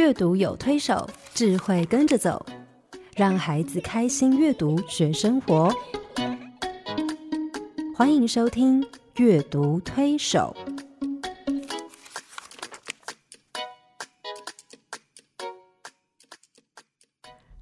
[0.00, 2.46] 阅读有推手，智慧跟着走，
[3.14, 5.70] 让孩子开心阅读学生活。
[7.94, 8.82] 欢迎收听
[9.16, 10.56] 《阅读推手》。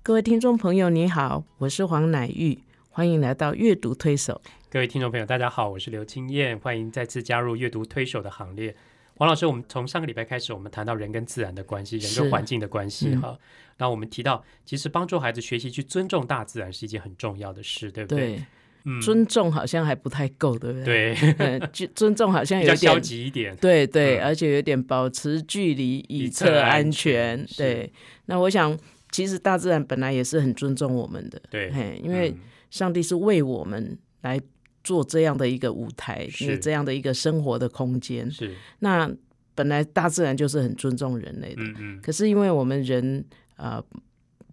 [0.05, 2.57] 各位听众朋友，你好，我是黄乃玉，
[2.89, 4.41] 欢迎来到阅读推手。
[4.71, 8.77] 各位听众朋友，大家好，我是刘青燕，欢迎再次加入阅读推手的行列。
[9.19, 13.37] 黄老师，我们从上个礼拜开始，我们谈到人跟自然的关系，人跟环境的关系哈。
[13.77, 18.37] 那我们提到，其实帮助孩子学习去尊重大自然是一件很重要的事，对不对？
[18.37, 18.45] 对，
[18.85, 21.17] 嗯，尊重好像还不太够，对不对？
[21.35, 27.45] 对， 尊尊重好像有点 消极一点，对对，而且有点保持距离以测安全。
[27.57, 27.93] 对，
[28.27, 28.79] 那我想，
[29.11, 32.33] 其实大自然本来也是很尊重我们的，对，因为
[32.71, 34.41] 上帝是为我们来。
[34.89, 38.31] 做这样的一个舞台，是这样的一个生活的空间。
[38.31, 39.11] 是那
[39.55, 42.01] 本来大自然就是很尊重人类的，嗯嗯。
[42.01, 43.23] 可是因为我们人
[43.57, 43.85] 呃，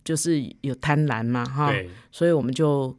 [0.04, 1.74] 就是有贪婪嘛，哈，
[2.12, 2.94] 所以我们就。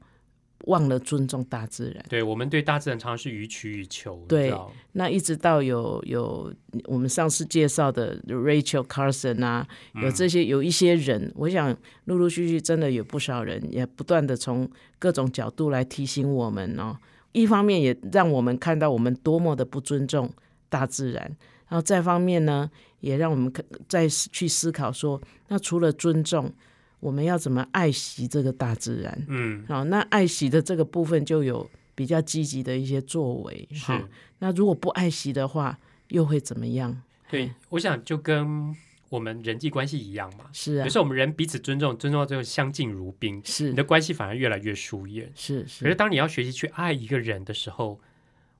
[0.66, 4.24] 忘了尊重大自然，对我们对大自然常常是予取予求。
[4.26, 4.52] 对，
[4.92, 6.52] 那一直到有有
[6.86, 9.64] 我们上次介绍的 Rachel Carson 啊，
[10.02, 16.96] 有这些有一些人，我想陆陆续续真的有不少人也不断的从各种角度来提醒我们哦。
[17.36, 20.32] 一方面也让我们看到我们多么的不尊重
[20.68, 21.22] 大自然，
[21.68, 22.70] 然后再方面呢，
[23.00, 23.52] 也让我们
[23.86, 26.52] 再去思考说，那除了尊重。
[26.98, 29.26] 我们要怎么爱惜这个大自然？
[29.28, 33.68] 嗯，好，那爱惜的这个部分就有比较积极的一些作为。
[33.70, 33.92] 是，
[34.38, 37.02] 那如果不爱惜的话，又会怎么样？
[37.28, 38.74] 对，我想就跟
[39.08, 40.46] 我们人际关系一样嘛。
[40.52, 45.30] 是啊，有时候我们人彼此尊重，尊重到最后相敬如宾，是你的关系反而越来越疏远。
[45.34, 45.84] 是是。
[45.84, 48.00] 可是当你要学习去爱一个人的时候，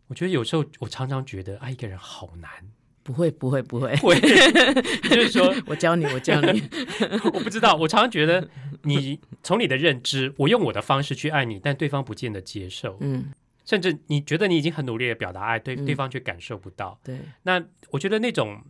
[0.08, 2.50] 我觉得有时候我常常觉得爱一个人好难。
[3.03, 3.94] 不会，不会，不会。
[4.03, 4.19] 会，
[5.08, 6.60] 就是说我教你，我教你。
[7.33, 8.48] 我不知道，我常常觉得
[8.82, 12.97] 你从你的认知，我用我的方式去爱你，但对方不见得接受。
[13.00, 13.26] 嗯，
[13.65, 16.98] 甚至你觉得你已经很努力的表达爱，对对方却感受不到。
[17.04, 18.60] 对，那我觉得那种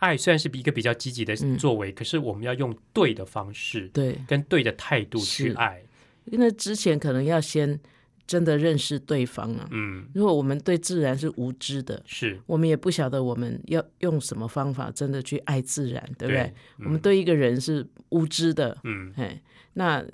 [0.00, 5.82] 爱虽然是一个比较积极的作为，可是我们要用对的方式，对，跟对的态度去爱。
[6.26, 7.80] 因为之前可能要先。
[8.26, 9.68] 真的认识对方啊！
[9.72, 16.54] 嗯，如果我们对自然是无知的，是我们也不晓得我们要用什么方法真的去爱自然，对不对？
[16.84, 20.06] 我们对一个人是无知的，嗯，哎，那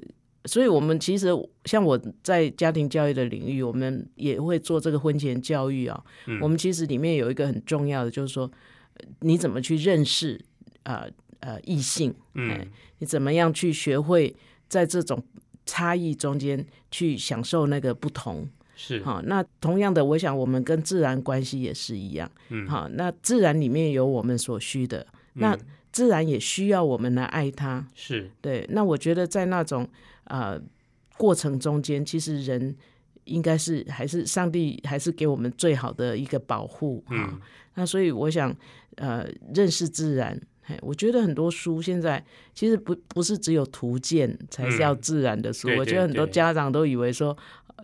[0.46, 1.28] 所以我们其实
[1.66, 6.02] 像我在家庭教育的领域，我们也会做这个婚前教育啊。
[6.24, 8.50] 嗯我们其实里面有一个很重要的，就是说
[9.20, 10.40] 你怎么去认识
[10.84, 11.08] 呃
[11.40, 12.66] 呃异性，嗯，
[12.98, 14.34] 你怎么样去学会
[14.68, 15.22] 在这种。
[15.68, 25.58] 差异中间去享受那个不同是好，那同样的，我想我们跟自然关系也是一样，嗯，好，那自然里面有我们所需的，那
[25.90, 28.64] 自然也需要我们来爱它，是对。
[28.70, 29.88] 那我觉得在那种
[30.26, 30.56] 呃
[31.16, 32.76] 过程中间，其实人
[33.26, 37.40] 应该是还是上帝还是给我们最好的一个保护哈。
[37.74, 38.52] 那所以我想
[38.96, 40.40] 呃认识自然。
[40.82, 42.20] 我觉得很多书现在
[42.52, 47.36] 其实不不是只有图鉴才是要自然的书，我觉得很多家长都以为说，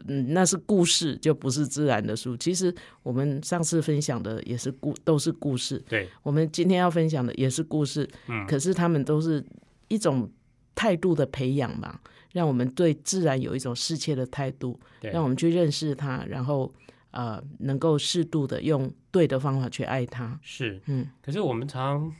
[0.08, 2.36] 嗯，那是故事就不是自然的书。
[2.36, 9.44] 其实我们上次分享的也是故都是故事，对，我们今天要分享的也是故事，嗯，可是他们都是
[9.86, 10.28] 一种
[10.74, 12.00] 态度的培养嘛，
[12.32, 16.72] 让我们对自然有一种适切的态度，让我们去认识它，然后
[17.10, 20.38] 呃，能够适度的用对的方法去爱它。
[20.42, 22.12] 是，嗯，可是我们常。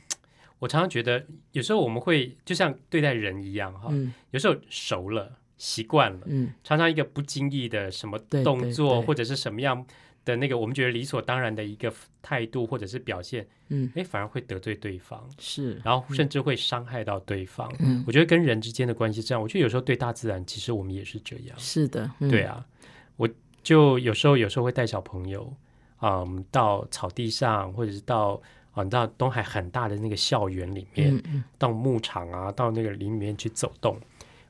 [0.59, 3.93] 我常常觉得，有时候我们会就像对待人一样，哈，
[4.31, 9.85] 有时候熟了、习惯了，嗯，常常一个不经意的什么动作，或者是什么样
[10.25, 17.71] 的那个我们觉得理所当然的一个态度或者是表现，嗯，哎，反而会得罪对方，是，然后甚至会伤害到对方。
[17.79, 21.57] 嗯，我觉得跟人之间的关系这样，我觉得有时候对大自然，其实我们也是这样。
[21.57, 22.65] 是的，对啊，
[23.17, 23.29] 我
[23.61, 25.53] 就有时候有时候会带小朋友，
[26.01, 28.41] 嗯，到草地上，或者是到。
[28.73, 31.21] 啊，到东海很大的那个校园里面，
[31.59, 33.95] 到牧场啊，到那个林里面去走动，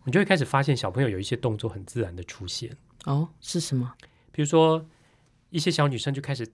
[0.05, 2.73] 你就会开始发现小朋友有一些动作很自然的出现。
[3.03, 3.93] 哦，是什么？
[4.31, 4.85] 比如说
[5.53, 6.45] 一些小女生就开始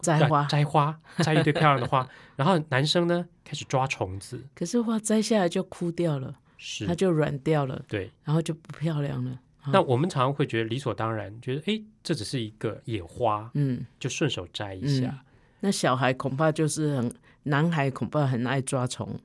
[0.00, 4.44] 摘花，摘花， 摘一堆漂亮的花，然后男生呢开始抓虫子。
[4.54, 6.84] 可是花摘下来就枯掉了，是。
[6.84, 9.38] 它就软掉了，对，然后就不漂亮了。
[9.66, 15.22] 那我们常常会觉得理所当然，觉得哎，这只是一个野花，嗯，就顺手摘一下。
[15.60, 17.14] 那小孩恐怕就是很，
[17.44, 19.16] 男孩恐怕很爱抓虫，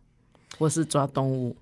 [0.60, 1.58] 或是抓动物，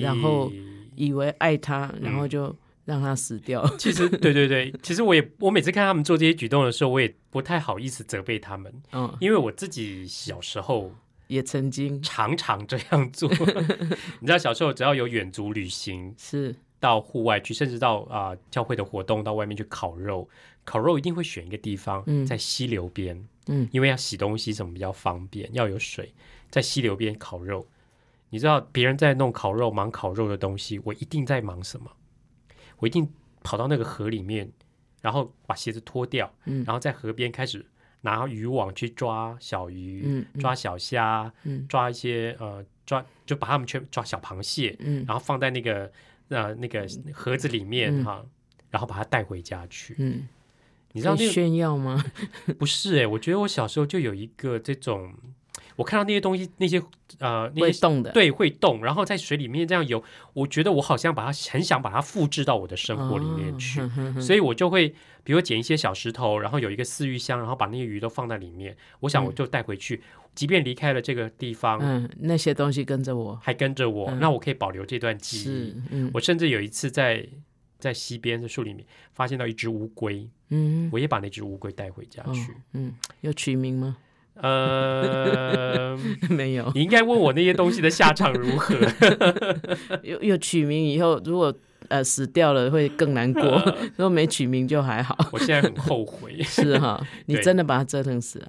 [0.00, 0.50] 然后
[0.96, 3.66] 以为爱他，然后就让他死掉。
[3.78, 10.92] 其实，对对对，其实我也，我每次看他们做这些举动的时候，我也不太好意思责备他们，嗯，因为我自己小时候
[11.26, 13.28] 也曾经常常这样做。
[14.20, 20.28] 你知道，小时候只要有远足旅行，是到户外去，甚至到啊教会的活动，到外面去烤肉，
[20.64, 26.12] 烤肉一定会选一个地方，在溪流边，嗯，因为要洗东西什么比较方便，要有水，
[26.50, 27.66] 在溪流边烤肉。
[28.30, 31.88] 你知道别人在弄烤肉，忙烤肉的东西，我一定在忙什么？
[32.78, 33.08] 我一定
[33.42, 34.50] 跑到那个河里面，
[35.00, 37.64] 然后把鞋子脱掉，嗯，然后在河边开始
[38.02, 45.90] 拿渔网去抓小鱼，嗯，抓小虾，嗯，抓一些呃抓就把它们全抓小螃蟹，嗯，然后放在那个
[46.28, 48.24] 呃那个盒子里面哈，
[48.70, 50.28] 然后把它带回家去，嗯，
[50.92, 52.04] 你知道那炫耀吗？
[52.58, 55.14] 不是哎，我觉得我小时候就有一个这种。
[55.76, 56.80] 我看到那些东西，那些
[57.18, 63.80] 呃，会动的，对，会动，然后在水里面这样游，我觉得我好像把它很想把它复制到我的生活里面去，
[64.20, 64.94] 所以我就会，
[65.24, 70.00] 比如捡一些小石头，然后有一个饲鱼箱，然后把那些鱼都放在里面，我想我就带回去，
[70.34, 75.76] 即便离开了这个地方，嗯，那些东西跟着我，还跟着我，那我可以保留这段记忆。
[75.90, 77.26] 嗯，我甚至有一次在
[77.78, 83.96] 在溪边的树里面发现到一只乌龟，嗯，我也把那只乌龟带回家去，嗯，有取名吗？
[84.34, 85.96] 呃，
[86.28, 86.70] 没有。
[86.74, 88.74] 你应该问我那些东西的下场如何？
[90.02, 91.54] 有有取名以后，如果
[91.88, 93.42] 呃死掉了会更难过；
[93.96, 95.16] 如果没取名就还好。
[95.32, 96.40] 我现在很后悔。
[96.42, 98.48] 是哈，你真的把它折腾死了？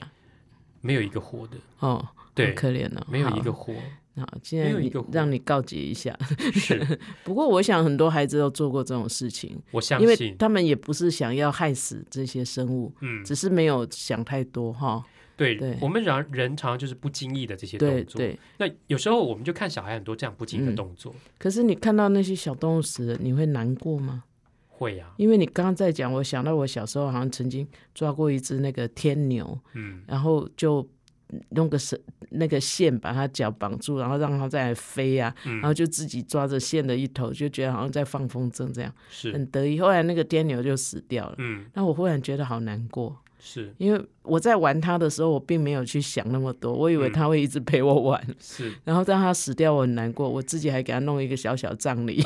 [0.82, 2.04] 没有一个活的哦，
[2.34, 3.74] 对，可怜了，没有一个活。
[4.18, 4.72] 好，现在
[5.12, 6.18] 让你告诫一下。
[6.54, 9.62] 是，不过我想很多孩子都做过这种事情。
[9.72, 15.04] 我相信，因为他们也不是想要害死这些生物，嗯，只是没有想太多哈。
[15.38, 18.20] 对，我们人人常常就是不经意的这些动作。
[18.20, 21.14] 对，那有时候我们就看小孩很多这样不经意的动作。
[21.38, 24.24] 可是你看到那些小动物死了，你会难过吗？
[24.70, 30.86] 会呀，因为你刚刚在讲，我想到我小时候好像曾经抓过一只那个天牛，嗯，然后就
[31.52, 31.98] 用个绳
[32.32, 39.80] 那个线把它脚绑住，然后让它再来飞啊，然后就自己抓着线的一头，就觉得好像在放风筝这样，是很得意。
[39.80, 43.16] 后来那个天牛就死掉了，嗯，那我忽然觉得好难过。
[43.48, 48.36] 是因为我在玩它的时候，我并没有去想那么多，我以为它会一直陪我玩。
[48.40, 52.24] 是， 然后当它死掉，我很难过，我自己还给它弄一个小小葬礼。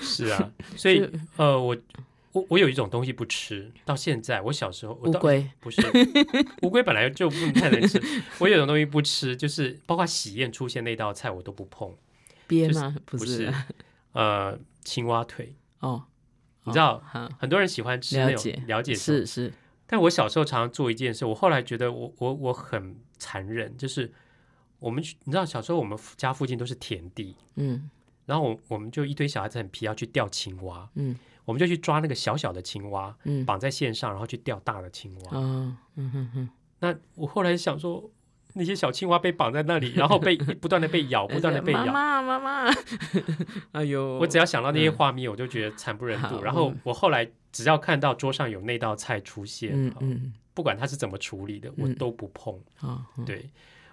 [0.00, 1.76] 是啊，所以呃，我
[2.32, 5.80] 我我有一种东西不吃，到现在我小时候乌龟 不是
[6.62, 8.02] 乌龟本来就不太能吃，
[8.40, 11.94] 我有种东西不吃，就是包括喜宴出现那道菜我都不碰。
[12.48, 12.96] 鳖吗？
[13.04, 13.52] 不是，
[14.12, 16.02] 呃，青蛙腿哦。
[16.66, 17.02] 你知道，
[17.38, 18.94] 很多人喜欢吃那种了解。
[18.94, 19.52] 是是，
[19.86, 24.12] 但我小时候常常做一件事，我后来觉得我我我很残忍，就是
[24.78, 27.88] 我们你知道小时候我们家附近都是田地，嗯，
[28.26, 35.30] 然后我我们就一堆小孩子很皮要去钓青蛙，嗯，我们就去抓那个小小的青蛙，嗯，绑在线上，然后去钓大的青蛙，
[35.94, 36.48] 嗯
[36.80, 38.10] 那我后来想说。
[38.58, 41.84] 那些小青蛙被绑在那里，然后被 不断的被咬，不断的被咬。
[41.86, 42.74] 妈妈，妈妈，
[43.72, 44.18] 哎呦！
[44.18, 46.42] 我只要想到那些画面，我就觉得惨不忍睹。
[46.42, 52.58] 然后我后来只要看到桌上有那道菜出现，嗯嗯，不管它是怎么处理的，我都不碰。
[52.80, 53.50] 啊，对，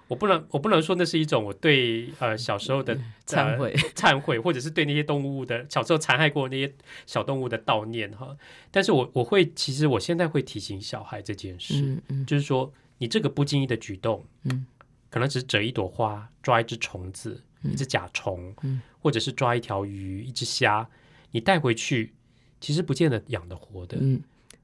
[0.07, 6.73] 我不能，我不能说那是一种我对呃小时候的忏悔、 忏悔，或者是对那些动物的小时候残害过那些
[7.05, 8.33] 小动物的悼念哈。
[8.71, 12.71] 但是我我会，其实我现在会提醒小孩这件事，嗯嗯，就是说。
[13.03, 14.65] 你这个不经意的举动，嗯，
[15.09, 20.87] 可能只是折一朵花、抓一只虫子、一只甲虫，嗯，或者是抓一条鱼、一只虾，
[21.31, 22.13] 你带回去，
[22.61, 24.21] 其实不见得养得活的，嗯。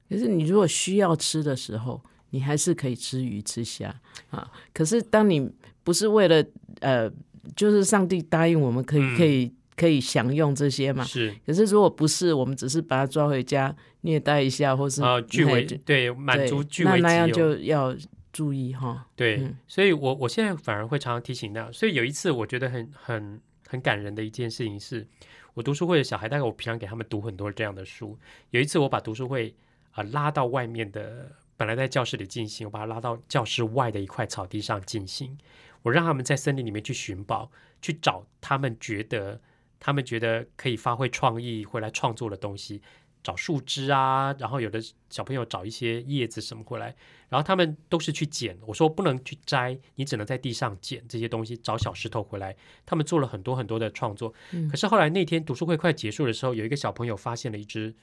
[0.10, 3.94] 可是你如果需要吃的时候，你还是可以吃鱼、吃虾
[4.30, 4.50] 啊。
[4.74, 5.52] 可是当你
[5.84, 6.42] 不是为了
[6.80, 7.12] 呃，
[7.58, 11.04] 就是上帝答应我们可以可以可以享用这些嘛？
[11.04, 11.36] 是。
[11.46, 17.94] 可是如果不是，我们只是把它抓回家虐待一下，或是啊据为对满足据为那样就要。
[18.32, 21.72] 注意哈，对，所以我我现在反而会常常提醒到。
[21.72, 25.08] 所以有一次我觉得很很很感人的一件事情是，
[25.54, 28.18] 我读书会的小孩，大概我平常给他们读很多这样的书。
[28.52, 29.56] 有一次我把读书会
[29.92, 35.38] 啊拉到外面的，本来在教室里进行，我把它拉到教室外的一块草地上进行。
[35.82, 37.50] 我让他们在森林里面去寻宝，
[37.82, 39.40] 去找他们觉得
[39.80, 42.82] 他们觉得可以发挥创意回来创作的东西。
[43.22, 46.96] 找树枝啊，然后有的小朋友找一些叶子什么回来，
[47.28, 48.58] 然后他们都是去捡。
[48.66, 52.56] 我说不能去摘，你只能在地上捡这些东西，找小石头回来。
[52.86, 54.34] 他们做了很多很多的创作。
[54.72, 57.94] 可是后来那天读书会快结束的时候，有一个小朋友发现了一只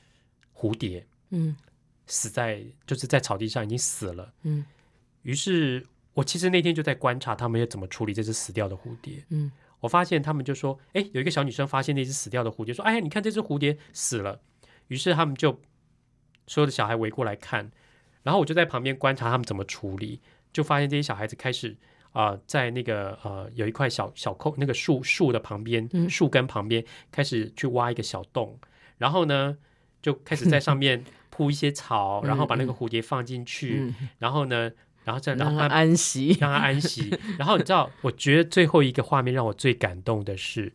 [0.54, 1.56] 蝴蝶，嗯，
[2.06, 4.64] 死在就是在草地上已经死了，嗯。
[5.22, 9.50] 于是我其实那天就在观察他们要怎么处理这只死掉的蝴蝶，嗯。
[9.80, 14.40] 我发现他们就说，哎，有一个小女生发现那只死掉的蝴蝶，说，哎呀，你看这只蝴蝶死了。
[14.88, 15.60] 于是他们就
[16.46, 17.70] 所有的小孩围过来看，
[18.22, 20.20] 然后我就在旁边观察他们怎么处理，
[20.52, 21.76] 就发现这些小孩子开始
[22.12, 28.58] 啊，在那个呃有一块小小空那个树树的旁边，树根旁边开始去挖一个小洞，
[28.98, 29.56] 然后呢
[30.00, 34.70] 就开始在上面铺一些草，然后把那个蝴蝶放进去，然后呢，
[35.04, 37.18] 然后再让它安息，让他安息。
[37.38, 40.72] 然后你知道，我觉得最后一个画面让我最感动的是。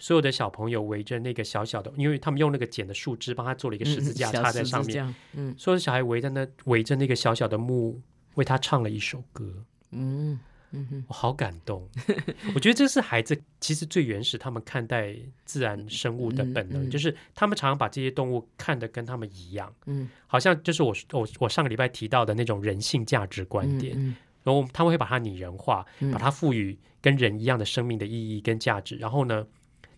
[0.00, 5.14] 所有的小朋友围着那个小小的，因为他们用那个剪的树枝帮他做了一个十字架插在上面。
[5.34, 8.00] 嗯，所有的小孩围在那，围着那个小小的木，
[8.34, 9.64] 为他唱了一首歌。
[9.90, 10.40] 嗯
[10.70, 11.86] 嗯，我好感动。
[12.54, 15.14] 我觉得这是孩子其实最原始，他们看待
[15.44, 19.70] 自然生物的本能，就是他们常常把这些动物看得跟他们一样。
[19.84, 29.46] 嗯，好像就是我我我上个礼拜提到的那种人性价值观点，嗯然后他们会把它拟人化，把它赋予跟人一样的生命的意义跟价值，然后呢？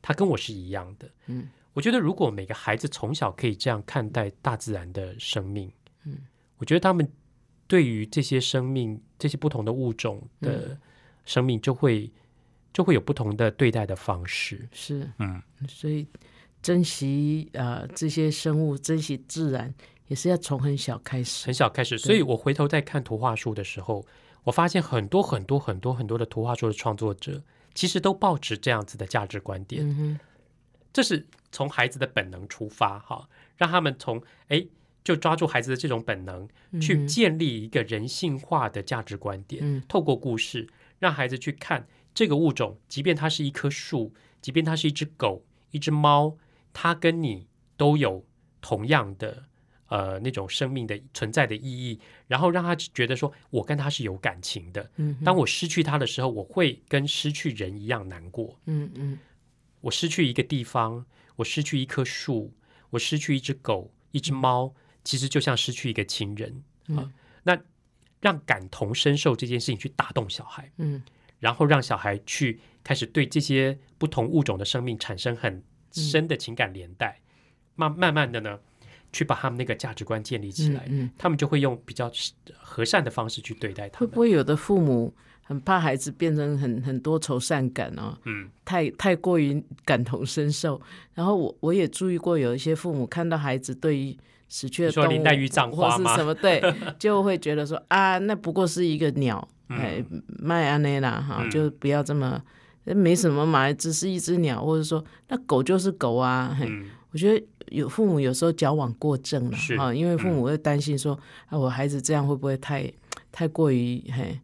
[0.02, 5.70] 他跟我是一样的，嗯，我觉得如果每个孩子从小可以这样看待大自然的生命，
[6.04, 6.18] 嗯，
[6.58, 7.08] 我觉得他们
[7.68, 10.76] 对于这些生命、这些不同的物种的
[11.24, 12.10] 生命，就会
[12.72, 14.68] 就会有不同的对待的方式。
[14.72, 16.04] 是，嗯，所以
[16.60, 19.72] 珍惜呃这些生物，珍惜自然，
[20.08, 21.96] 也是要从很小开始，很小开始。
[21.96, 24.04] 所以我回头在看图画书的时候，
[24.42, 27.40] 我发现很多很多很多很多的图画书的创作者。
[27.74, 30.18] 其实都抱持这样子的价值观点，
[30.92, 34.66] 这是从孩子的本能出发，哈，让他们从哎
[35.02, 36.48] 就抓住孩子的这种本能，
[36.80, 39.82] 去建立一个人性化的价值观点。
[39.88, 46.36] 透过故事，让孩子去看这个物种，即便它是一棵树，即便它是一只狗、一只猫，
[46.72, 48.24] 它跟你都有
[48.60, 49.44] 同样的。
[49.92, 54.90] 呃，那种生命的存在的意义，然后让他觉得说，我跟他是有感情的。
[54.96, 58.58] 嗯，当我失去他的时候，我会跟失去人一样难过。
[58.64, 59.18] 嗯嗯，
[59.82, 61.04] 我失去一个地方，
[61.36, 62.54] 我失去一棵树，
[62.88, 64.72] 我失去一只狗、一只猫，
[65.04, 66.64] 其实就像失去一个亲人
[66.96, 67.12] 啊。
[67.42, 67.60] 那
[68.22, 71.02] 让感同身受这件事情去打动小孩，嗯，
[71.38, 77.20] 然后让小孩去开始对这些不同物种的生命产生很深的情感连带，
[77.74, 78.58] 慢慢慢的呢。
[79.12, 80.88] 去把他们那个价值观建立起来，
[81.18, 82.10] 他们就会用比较
[82.58, 84.08] 和善的方式去对待他们。
[84.08, 88.16] 会不会有的父母很怕孩子变成很很多愁善感哦？
[88.24, 90.80] 嗯，太太过于感同身受。
[91.14, 94.16] 然后我我也注意过，有一些父母看到孩子对于
[94.48, 95.08] 死去的动物
[95.72, 96.62] 或是什么，对，
[96.98, 100.02] 就会觉得说啊，那不过是一个鸟，哎，
[100.38, 102.42] 麦安内拉哈，就不要这么
[102.84, 106.56] 没什么嘛，只是一只鸟，或者说那狗就是狗啊。
[106.62, 107.46] 嗯，我觉得。
[107.68, 112.90] 有父母有时候矫枉过正了哈，因为父母会担心说啊，我孩子这样会不会太
[113.30, 114.38] 太过于嘿，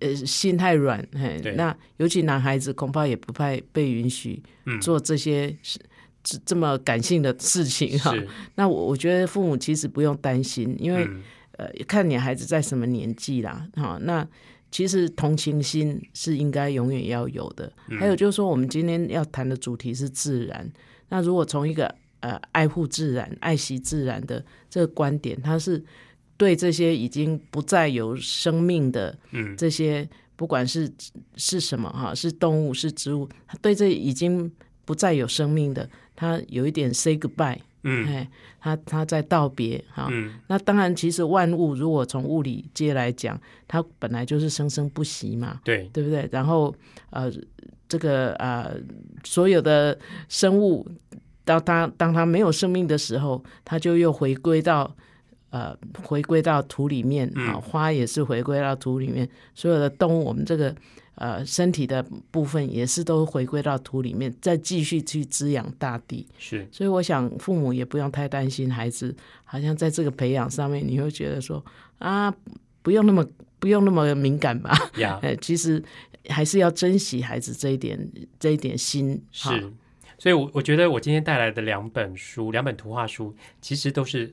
[0.00, 1.40] 呃，心太软嘿。
[1.56, 4.42] 那尤其男孩子恐怕也不太被允许
[4.80, 5.56] 做这些
[6.22, 8.14] 这这么感性的事情哈。
[8.56, 11.08] 那我我觉得父母其实不用担心，因为
[11.58, 13.98] 呃，看你孩子在什么年纪啦哈。
[14.02, 14.26] 那
[14.70, 17.72] 其实同情心是应该永远要有的。
[17.98, 20.68] 还有就是说，我们今天要谈的主题是自然。
[21.10, 25.84] 那如果从一个呃，爱护自然、爱惜自然的这个观点，他是
[26.38, 30.90] 对这些已经不再有生命的，嗯，这些不管是
[31.36, 34.50] 是什么哈，是动物是植物，他对这已经
[34.86, 40.08] 不再有生命的，他有一点 say goodbye，嗯，哎，他他在道别哈。
[40.46, 43.38] 那当然，其实万物如果从物理界来讲，
[43.68, 46.26] 它本来就是生生不息嘛，对，对不对？
[46.32, 46.74] 然后
[47.10, 47.30] 呃，
[47.86, 48.80] 这个呃，
[49.24, 49.98] 所有的
[50.30, 50.88] 生物。
[51.44, 54.94] 当他当他没有生命的时候，他就又回归到
[55.50, 57.54] 呃，回归到土里面啊。
[57.60, 60.74] 花也是回归到土里面，所有的动物，我们这个
[61.14, 66.26] 呃身体的部分也是都回归到土里面，再继续去滋养大地。
[66.38, 71.64] 是，所以我想父母也不用太担心孩子，好像在这个培养上面，你会觉得说
[71.98, 72.34] 啊，
[72.82, 73.24] 不用那么
[73.60, 74.76] 不用那么敏感吧？
[74.96, 75.80] 呀， 其实
[76.28, 78.10] 还是要珍惜孩子这一点
[78.40, 79.72] 这一点心是。
[80.18, 84.32] 所以，我我觉得我今天带来的两本书，两本图画书，其实都是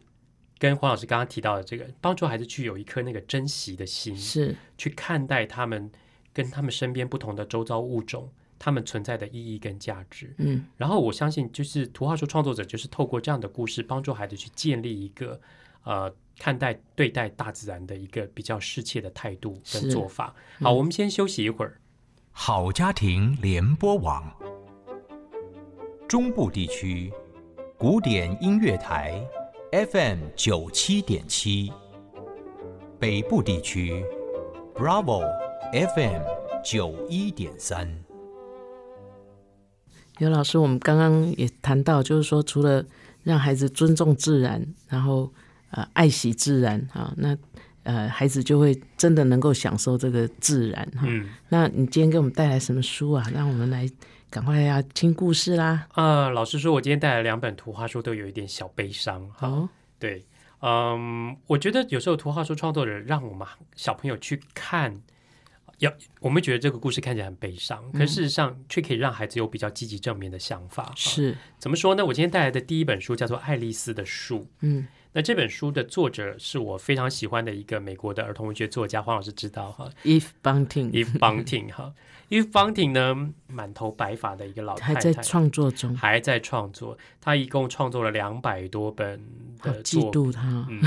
[0.59, 5.91] 跟黄老师刚刚提到的这个，帮助孩子去有一颗那个珍惜的心，是去看待他们
[6.31, 10.33] 跟他们身边不同的周遭物种，他们存在的意义跟价值。
[10.37, 15.41] 嗯，然后我相信，就是图画书创作者就是透过这样的故事，帮助孩子去建立一个
[15.83, 20.33] 呃看待对待大自然的一个比较适切的态度跟做法。
[20.59, 21.79] 好，我们先休息一会儿。
[22.31, 24.50] 好家庭联播网。
[26.11, 27.09] 中部地区
[27.77, 29.25] 古典音乐台
[29.71, 31.71] FM 九七点七，
[32.99, 34.03] 北部地区
[34.75, 35.21] Bravo
[35.71, 36.21] FM
[36.65, 37.89] 九一点三。
[40.17, 42.83] 刘老师，我们刚刚也谈到，就是说，除了
[43.23, 45.31] 让孩子尊重自然，然后
[45.69, 47.37] 呃爱惜自然啊，那
[47.83, 51.07] 呃孩子就会真的能够享受这个自然哈。
[51.47, 53.25] 那你今天给我们带来什么书啊？
[53.33, 53.89] 让我们来
[54.31, 55.87] 赶快要听故事啦！
[55.91, 59.29] 啊，老实说，我今天带来两本图画书，都有一点小悲伤。
[59.31, 59.67] 好，
[59.99, 60.25] 对，
[60.61, 63.45] 嗯，我觉得有时候图画书创作者让我们
[63.75, 65.01] 小朋友去看。
[65.79, 70.93] 要我们觉得这个故事看起来很悲伤，可事实上却可以让孩子有比较积极正面的想法。
[70.95, 72.05] 是怎么说呢？
[72.05, 74.39] 我今天带来的第一本书叫做《爱丽丝的树》。
[74.61, 81.93] 嗯，那这本书的作者是我非常喜欢的一个美国的儿童文学作家，黄老师知道哈，Eve Bunting，Eve Bunting 哈
[82.29, 86.97] ，Eve Bunting 呢，满头白发的一个老太太，还在创作中，还在创作。
[87.19, 89.21] 他一共创作了两百多本
[89.61, 90.65] 的作，嫉妒他。
[90.69, 90.81] 嗯，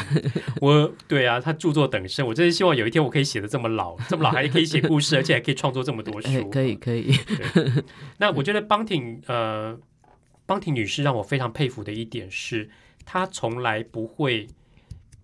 [0.62, 2.26] 我对啊，他著作等身。
[2.26, 6.48] 我真是希望有一天我可以写的这么老，这么老还可以写故事，而且还可以创作这么多书。
[6.48, 7.12] 可以，可以。
[8.16, 9.78] 那我觉得 Bunting 呃，
[10.46, 12.70] 邦婷女士让我非常佩服的一点是，
[13.04, 14.48] 她从来不会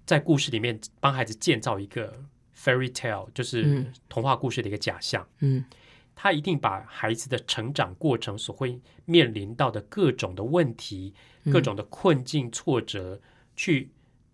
[0.06, 2.22] 在故事里面帮孩子建造一个
[2.56, 5.26] fairy tale，就是童话故事的一个假象。
[5.40, 5.64] 嗯。
[6.22, 11.14] 他一定把孩子的成长过程所会面临到的各种的问题、
[11.50, 13.18] 各种的困境、挫折，
[13.56, 13.88] 去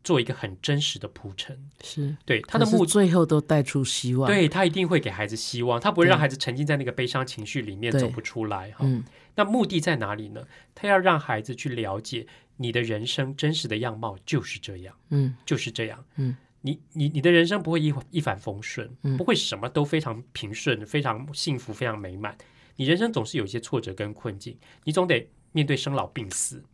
[0.06, 1.58] 做一个很真实的铺陈。
[1.82, 4.30] 是对他的目最后都带出希望。
[4.30, 8.70] 对他一定会给孩子希望，他不会让孩子沉浸在那个悲伤情绪里面走不出来。
[8.70, 8.86] 哈，
[9.34, 10.46] 那目的在哪里呢？
[10.76, 12.24] 他要让孩子去了解
[12.56, 14.94] 你的人生真实的样貌就是这样。
[15.10, 16.04] 嗯，就是这样。
[16.14, 16.36] 嗯。
[16.62, 22.36] 你你你的人生不会一一帆风顺，不会什么都非常平顺、非常幸福、非常美满。
[22.74, 26.64] 你人生总是有一些挫折跟困境，你总得面对生老病死。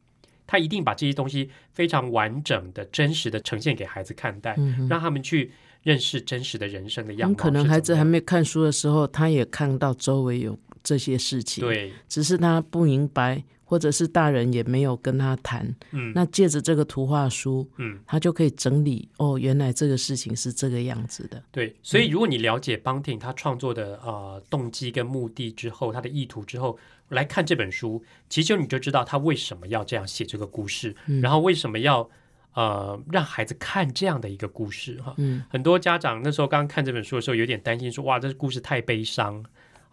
[0.46, 4.56] 他一定把这些东西非常完整的、真实的呈现给孩子看待，
[4.88, 7.37] 让他们去认识真实的人生的样貌。
[7.37, 13.42] 可能孩子还没看书的时候，他也看到周围有这些事情，对，只是他不明白。
[13.64, 21.42] 或者是大人也没有跟他谈，嗯，那借着这个图画书，嗯，他就可以整理哦，原来这个事情是这个样子的。
[21.50, 26.78] 对，所以如果你了解邦廷他创作的呃动机跟目的之后，他的意图之后，
[27.12, 32.09] 来看这本书，其实你就知道他为什么要这样写这个故事，然后为什么要
[32.55, 35.14] 呃让孩子看这样的一个故事哈。
[35.18, 39.44] 嗯，很多家长那时候刚看这本书的时候，有点担心说，哇，这故事太悲伤。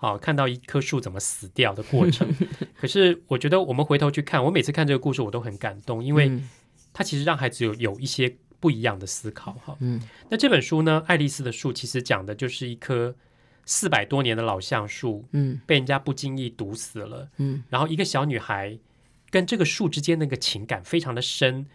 [0.01, 2.25] 好，看到一棵树怎么死掉的过程。
[2.79, 6.31] 可是我觉得我们回头去看，我每次看这个故事，我都很感动，因为
[6.93, 9.51] 它其实让孩子有有一些不一样的思考。
[9.65, 13.13] 哈，嗯，那这本书呢，《爱丽丝的树》其实讲的就是一棵
[13.71, 18.79] 四百多年的老橡树，嗯，被人家不经意毒死了，嗯，然后一个小女孩
[19.29, 21.67] 跟这个树之间那个情感非常的深，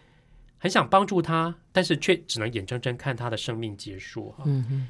[0.57, 4.31] 很想帮助她，但是却只能眼睁睁看她的生命结束。
[4.31, 4.89] 哈，嗯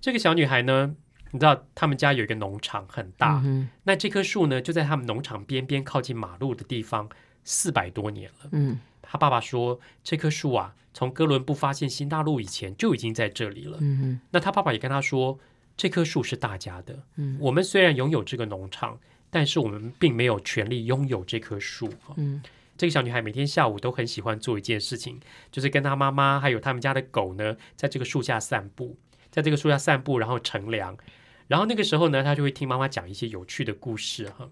[0.00, 0.96] 这个小女孩呢？
[1.32, 7.06] 你知道他们家有一个农场很大，嗯那这棵树呢就在他们农场边边靠近马路的地方，
[7.44, 8.48] 四百多年了。
[8.52, 13.76] 嗯，他爸爸说这棵树啊，从哥伦布发现新大陆以前就已经在这里了。
[13.82, 15.38] 嗯那他爸爸也跟他说，
[15.76, 17.02] 这棵树是大家的。
[17.16, 18.98] 嗯，我们虽然拥有这个农场，
[19.30, 21.92] 但是我们并没有权利拥有这棵树。
[22.16, 22.42] 嗯，
[22.76, 28.96] 这个小女孩每天下午都很喜欢做一件事情，就是跟她妈妈还有他们家的狗呢，在这个树下散步。
[29.28, 30.96] 在这个树下散步，然后乘凉，
[31.46, 34.48] 然后那个时候呢，她就会听妈妈讲一些有趣的故事哈。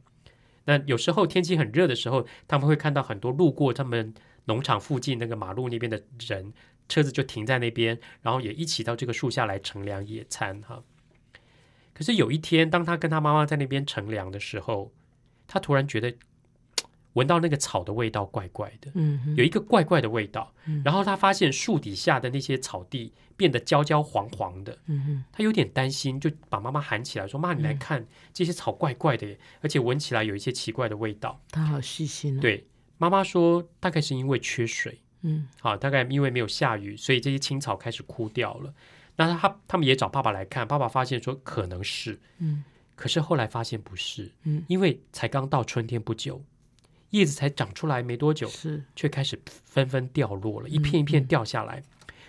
[0.66, 4.12] 那有时候天气很热的时候，他们会看到很多路过他们
[4.44, 6.52] 农场附近那个马路那边的人，
[6.86, 10.82] 车子就停在那边，然后也一起到这个树下来乘凉野餐哈。
[11.94, 14.92] 可是有一天，当他跟他妈妈在那边乘凉的时候，
[15.46, 16.14] 他突然觉得。
[17.14, 20.52] 闻到那个草的味道怪怪的，嗯，有一个怪怪的味道。
[20.84, 29.28] 然后他发现树底下的那些草地变得焦焦黄黄的，嗯他有点担心，就把妈妈喊起来说：“妈，你来看，这些草怪怪的，
[29.60, 32.40] 而且闻起来有一些奇怪的味道。”他好细心。
[32.40, 32.66] 对，
[32.98, 38.74] 妈妈说大概是因为缺水，嗯，好，大概因为没有下雨，所以这些青草开始枯掉了。
[39.16, 42.64] 那他他们也找爸爸来看，爸爸发现说可能是，嗯，
[42.96, 46.44] 可是后来发现不是，嗯，因为才刚到春天不久。
[47.10, 51.80] 叶子才长出来没多久，是却开始纷纷掉落了，一片一片掉下来。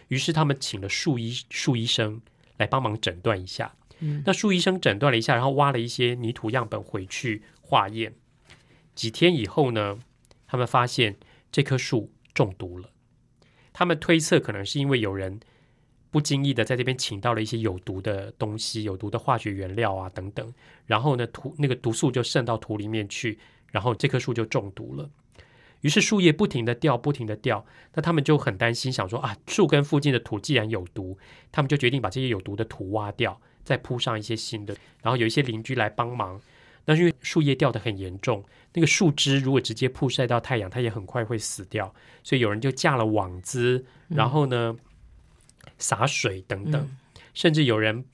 [0.10, 2.22] 于是他们请了树医树医生
[2.58, 3.74] 来帮忙诊断一下。
[3.98, 8.14] 嗯，那树医生诊断了一下，然后挖了一些泥土样本回去化验。
[8.94, 9.98] 几天以后呢，
[10.46, 11.16] 他们发现
[11.52, 12.92] 这棵树中毒了。
[13.74, 15.40] 他们推测可能是因为有人
[16.16, 20.54] 不经意的在这边请到了一些有毒的东西、有毒的化学原料啊等等，
[20.86, 23.38] 然后呢，土那个毒素就渗到土里面去。
[23.74, 25.10] 然后这棵树就中毒了，
[25.82, 27.66] 于是树叶不停的掉，不停的掉。
[27.96, 31.18] 那他们就很担心，想说啊，树根附近的土既然有毒，
[31.52, 34.74] 他们就决定把这些有毒的土挖掉，再铺上一些新的。
[35.02, 36.40] 然后有一些邻居来帮忙。
[36.86, 41.94] 但是因为树叶掉的很严重，那个树枝如果直接曝晒到太阳，它也很快会死掉。
[42.24, 44.74] 所以有人就架了网子，然后呢
[45.78, 46.90] 洒水等等，
[47.34, 48.06] 甚至有人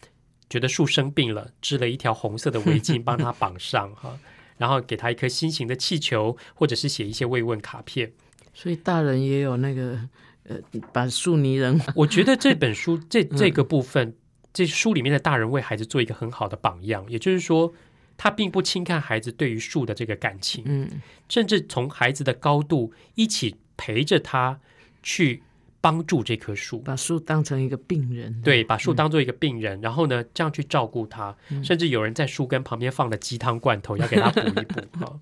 [0.49, 4.17] 觉得树生病了，织了一条红色的围巾 帮它绑上哈，
[4.57, 8.11] 然后给他一颗心形的气球，或者是写一些慰问卡片。
[8.53, 9.99] 所以大人也有那个
[10.43, 10.57] 呃，
[10.91, 11.79] 把树泥人。
[11.95, 14.15] 我觉得这本书这 这个部分。
[14.53, 17.73] 这书里面的大人为孩子做一个很好的榜样，也就是说，
[18.17, 24.59] 他并不轻看孩子对于树的这个感情，嗯，甚至从孩子的高度一起陪着他
[25.01, 25.43] 去
[25.81, 35.19] 帮助这棵树，把树当成一个病人，对，把树当做一个病人，然后呢，这样去照顾他，甚至有人在树根旁边放了鸡汤罐头，要给它补一补 啊，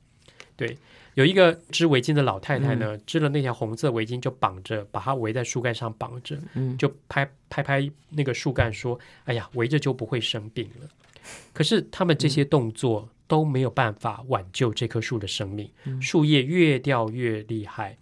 [0.56, 0.78] 对。
[1.16, 6.38] 有一个织围巾的老太太呢，织了那条红色围巾，就绑着，把它围在树干上绑着，
[6.78, 10.88] 就拍拍拍那个树干说：“哎呀，围着就不会生病了。
[11.52, 15.70] ”可是他们这些动作都没有办法挽救这棵树的生命，
[16.00, 17.98] 树叶越掉越厉害。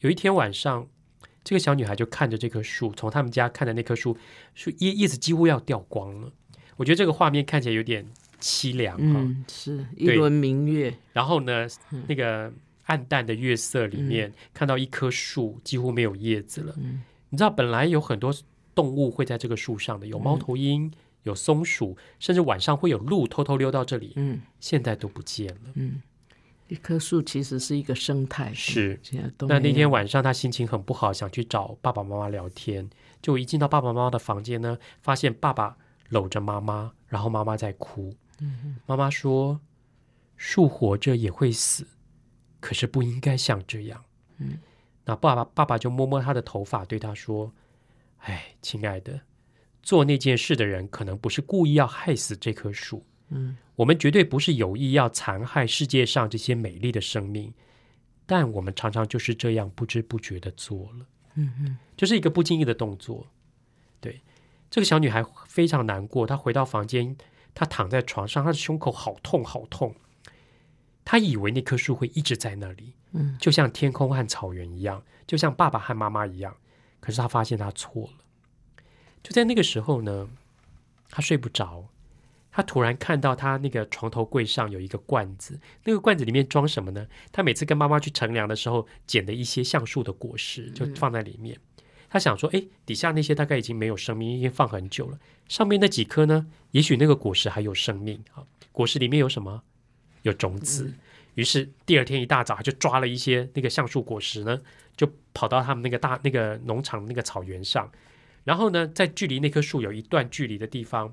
[0.00, 0.86] 有一天晚上，
[1.44, 4.16] 这个小女孩就看着这棵树，从他们家看的那棵树，
[4.54, 6.32] 树叶叶子几乎要掉光了。
[6.76, 8.06] 我觉得这个画面看起来有点。
[8.40, 10.94] 凄凉哈，是一轮明月。
[11.14, 11.66] 然后呢，
[12.08, 12.52] 那个
[12.82, 16.74] 暗淡的月色里面，看到一棵树几乎没有叶子了。
[17.30, 18.34] 你知道，本来有很多
[18.74, 24.12] 动物会在这个树上的，有猫头鹰，有松鼠，甚至晚上会有鹿偷偷溜到这里。
[24.16, 25.72] 嗯，现在都不见了。
[25.76, 26.02] 嗯，
[26.68, 28.52] 一棵树其实是一个生态。
[28.54, 28.98] 是。
[29.48, 32.88] 那那天晚上，他心情很不好，想去找爸爸妈妈聊天。
[33.20, 35.76] 就一进到爸爸妈妈的房间呢，发现爸爸
[36.08, 38.14] 搂着妈妈，然后妈妈在哭。
[38.40, 39.60] 嗯妈妈说
[40.36, 41.86] ：“树活着也会死，
[42.60, 44.04] 可是不应该像这样。”
[44.38, 44.58] 嗯，
[45.04, 47.52] 那爸爸爸爸就摸摸他的头发，对他说
[48.24, 49.20] ：“哎，亲爱的，
[49.82, 53.04] 做那件事的人可能不是故意要害死这棵树。
[53.28, 57.52] 嗯，我们绝对不是有意要残害世界上这些美丽的生命，
[58.26, 61.06] 但我们常常就是这样不知不觉的做了。
[61.34, 63.26] 嗯嗯，就是一个不经意的动作。
[64.00, 64.22] 对，
[64.70, 67.16] 这个小女孩非常难过，她回到房间。”
[67.56, 69.94] 她躺在床上，她的胸口好痛好痛。
[71.04, 76.56] 她以为那棵树会一直在那里，嗯，就像天空和草原一样，就像爸爸和妈妈一样。
[76.98, 78.82] 可是她发现她错了。
[79.22, 80.28] 就在那个时候呢，
[81.08, 81.88] 她睡不着。
[82.56, 87.04] 他突然看到他那个床头柜上有一个罐子，那个罐子里面装什么呢？
[87.32, 91.58] 他每次跟妈妈去乘凉的时候捡的一些橡树的果实，就放在里面。
[92.08, 95.18] 他想说：“哎，底下那些大概已经没有生命，因为放很久了。
[95.48, 96.46] 上面那几颗呢？
[96.70, 98.46] 也许那个果实还有生命啊！
[98.70, 99.64] 果实里面有什么？
[100.22, 100.94] 有种子。
[101.34, 104.60] 于是第二天一大早，他就抓了一些那个橡树果实呢，
[104.96, 107.90] 就跑到他们那个大那个农场那个草原上，
[108.44, 111.12] 然后呢，在距离那棵树有一段距离的地方，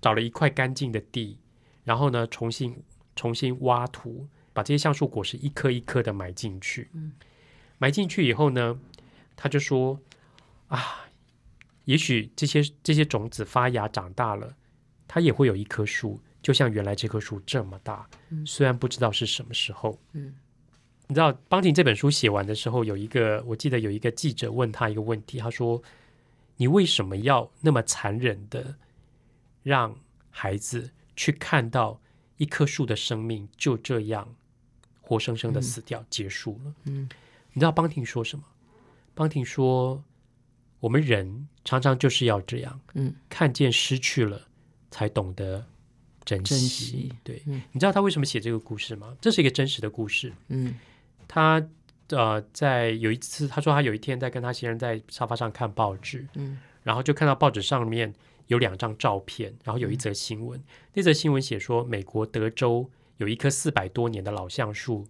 [0.00, 1.38] 找了一块干净的地，
[1.84, 2.82] 然后呢，重新
[3.14, 6.90] 重新挖土，把这些橡树果实一颗一颗的埋进去。
[7.78, 8.78] 埋进去以后呢，
[9.36, 10.00] 他就说。
[10.70, 11.10] 啊，
[11.84, 14.54] 也许这些这些种子发芽长大了，
[15.08, 18.08] 它也会有一棵树，就像原来这棵树这么大。
[18.46, 19.98] 虽然不知道是什么时候。
[20.12, 20.32] 嗯，
[21.08, 25.82] 你知道邦廷这本书写完的时候，有一个我记得有一个记者问他一个问题，他说
[26.56, 28.76] ：“你为什么要那么残忍的
[29.62, 29.96] 让
[30.30, 32.00] 孩子去看到
[32.36, 34.34] 一棵树的生命就这样
[35.00, 37.08] 活生生的死掉结束了？”嗯，
[37.52, 38.44] 你知道邦廷说什么？
[39.14, 40.02] 邦廷说。
[40.80, 44.48] 我们人常常就是要这样，嗯，看见失去了，
[44.90, 45.62] 才懂得
[46.24, 47.12] 珍惜。
[47.22, 49.14] 对，你知道他为什么写这个故事吗？
[49.20, 50.32] 这是一个真实的故事。
[50.48, 50.74] 嗯，
[51.28, 51.62] 他
[52.08, 58.14] 呃，在有一次，他说他有一天在跟他先生在沙发上看报纸，嗯，然后就看到报纸上面
[58.50, 60.60] 有两张照片，然后有一则新闻。
[60.92, 65.06] 那则新闻写说，美国德州有一棵四百多年的老橡树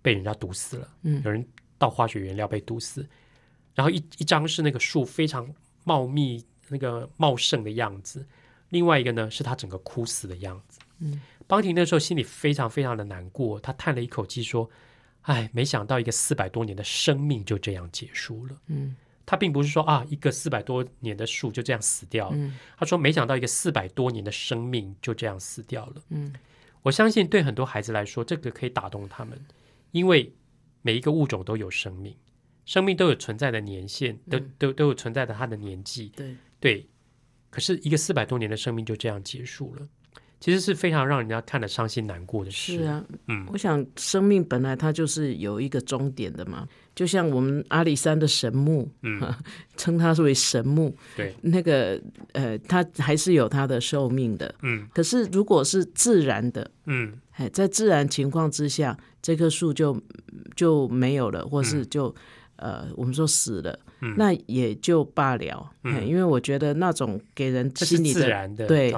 [0.00, 1.46] 被人家毒死了，嗯，有人
[1.76, 3.06] 倒化学原料被毒死。
[3.74, 8.26] 然后一一张是那个树非常茂密、那个茂盛的样子，
[8.70, 10.78] 另外一个呢是它整个枯死的样子。
[11.00, 14.68] 嗯，邦廷那时候心里非常非常的难过，他叹了一口气说
[15.28, 18.96] ：“哎，没想到一个四百多年的生命就这样结束了。”嗯，
[19.30, 22.36] 他并不是说啊，一个四百多年的树就这样死掉了。
[22.36, 26.02] 嗯，他说没想到一个四百多年的生命就这样死掉了。
[26.08, 26.32] 嗯，
[26.80, 29.38] 我相信对很多孩子来说，这个可以打动他们，
[29.90, 30.32] 因为
[30.80, 32.16] 每一个物种都有生命。
[32.64, 36.10] 生命都有存在的年限，都都都有存在的它的年纪。
[36.16, 36.88] 对对，
[37.50, 39.86] 可是一个四百多年的生命就这样结束了。
[40.40, 42.76] 其实是非常让人家看了伤心难过的事。
[42.76, 49.20] 是啊，嗯，我想生命本来它就是有一个终点的嘛，就像我们阿里山的神木，嗯，
[49.76, 52.00] 称它为神木，对，那个
[52.32, 54.86] 呃，它还是有它的寿命的，嗯。
[54.94, 60.00] 可是如果是自然的，嗯，哎，在自然情况之下，这棵树就
[60.54, 62.14] 就没有了，或是就
[62.58, 63.78] 呃，我们说死了。
[64.16, 65.70] 那也就罢了，
[66.06, 68.94] 因为我觉得那种给人心里的对，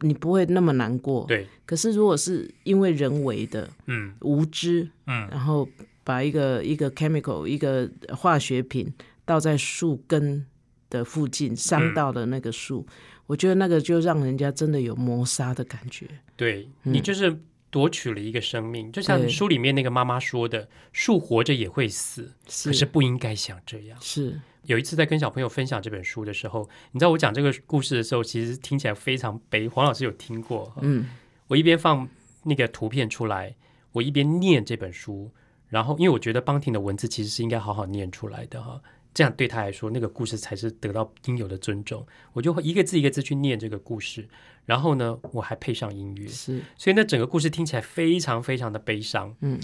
[0.00, 1.26] 你不会那么难过。
[1.28, 5.68] 对，可是如果是因为人为的，嗯，无知，嗯，然后
[6.02, 7.86] 把一个一个 chemical 一个
[8.16, 8.90] 化学品
[9.26, 10.46] 倒在树根
[10.88, 12.86] 的附近，伤到了那个树，
[13.26, 16.08] 我觉得那个就让人家真的有谋杀的感觉。
[16.36, 17.38] 对你就是。
[17.70, 22.32] 夺取了一个生命，就像书里面那个妈妈说的：“树活着也会死，
[22.64, 29.68] 可是不应该想这样。”是有一次在跟小朋友分享这本书的时候，你知道我讲这个故事的时候，其实听起来非常悲。
[29.68, 30.72] 黄老师有听过？
[30.82, 31.08] 嗯，
[31.46, 32.08] 我一边放
[32.42, 33.54] 那个图片出来，
[33.92, 35.30] 我一边念这本书，
[35.68, 38.80] 然后因为我觉得邦婷的文字其实是应该好好念出来的哈。
[39.12, 42.06] 这样对他来说，那个故事才是得到应有的尊重。
[42.32, 44.28] 我就会一个字一个字去念这个故事，
[44.64, 49.34] 然后呢，我还配上音乐，是，所以那整个故事听起来非常非常的悲伤。
[49.40, 49.60] 嗯，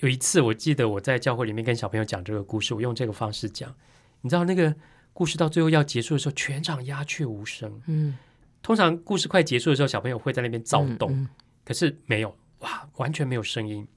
[0.00, 3.74] 有一次我记得我在教会里面跟小朋友讲这个故事，我用这个方式讲，
[4.20, 4.74] 你知道那个
[5.14, 7.80] 故事到最后要结束的时候，全场鸦雀无声。
[7.86, 8.18] 嗯，
[8.62, 11.26] 通常故事快结束的时候，小朋友会在那边躁动，
[11.64, 13.88] 可是没有，哇，完全没有声音。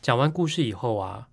[0.00, 1.28] 讲完故事以后啊。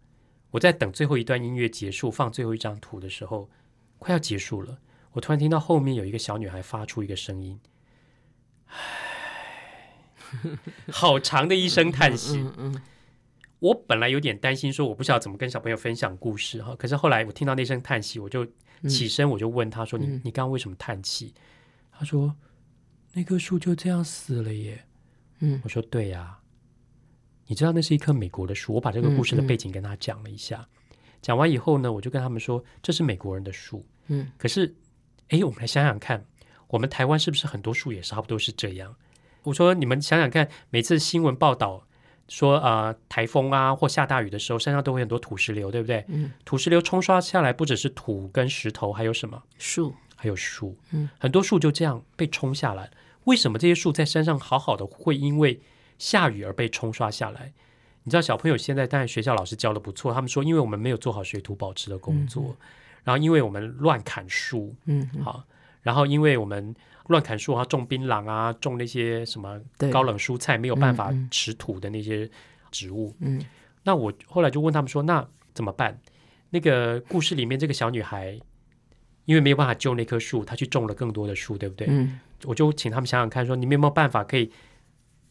[0.54, 3.50] 我在等最后一段音乐结束，放最后一张图的时候，
[3.98, 4.78] 快要结束了。
[5.14, 7.60] 我突然听到后面有一个小女孩发出一个声音，
[8.68, 8.78] 唉，
[10.92, 12.46] 好长的一声叹息。
[13.58, 16.76] 我本来有点担心，说我不知道怎么跟小朋友分享故事哈。
[16.76, 18.46] 可是后来我听到那声叹息，我就
[18.88, 21.34] 起身，我就问他说：“你你刚刚为什么叹气？”
[21.92, 22.36] 他说
[23.14, 24.86] ：“那棵树就这样死了耶。”
[25.40, 26.42] 嗯，我说：“对呀。”
[27.54, 30.68] 你知道那是一棵美国的树，我把这个故事的背景跟他讲了一下。
[31.22, 33.86] 讲完以后呢，我就跟他们说，这是美国人的树。
[34.08, 34.74] 嗯，可是，
[35.30, 36.26] 哎，我们来想想看，
[36.70, 38.96] 我们台湾是不是很多树也差不多是这样？
[39.44, 41.86] 我说，你们想想看，每次新闻报道
[42.28, 46.04] 说啊，台风啊或下大雨的时候，山上都会很多土石流，对不对？
[46.08, 49.94] 嗯，土石流冲刷下来，不只是土跟石头，还有什么树？
[50.16, 50.76] 还有树。
[50.90, 52.90] 嗯，很多树就这样被冲下来。
[53.26, 55.62] 为什么这些树在山上好好的，会因为？
[55.98, 57.54] 下雨而被冲刷下来，
[58.04, 62.56] 你知道小朋友现在当然学校老师教的不错，他们说因为我们没有做好水土保持的工作，
[63.04, 65.44] 然后因为我们乱砍树，嗯，好，
[65.82, 66.76] 然后因为我们
[67.08, 69.60] 乱砍树，然后种槟榔啊，种那些什么
[69.92, 72.30] 高冷蔬菜没有办法持土的那些
[72.72, 73.42] 植物，嗯，
[73.84, 75.98] 那我后来就问他们说，那怎么办？
[76.50, 78.40] 那个故事里面这个小女孩，
[79.26, 81.88] 因为没有办法救那棵树，她去种了更多的树，对不对？
[81.90, 84.52] 嗯，我就请他们想想看，说你们有没有办法可以。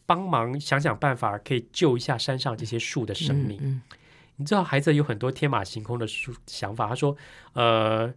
[0.05, 3.81] 帮忙想想办法，可以救一下山上这些树的生命。
[4.35, 6.87] 你知道，孩子有很多天马行空的树想法。
[6.87, 7.15] 他说
[7.53, 8.13] ：“呃，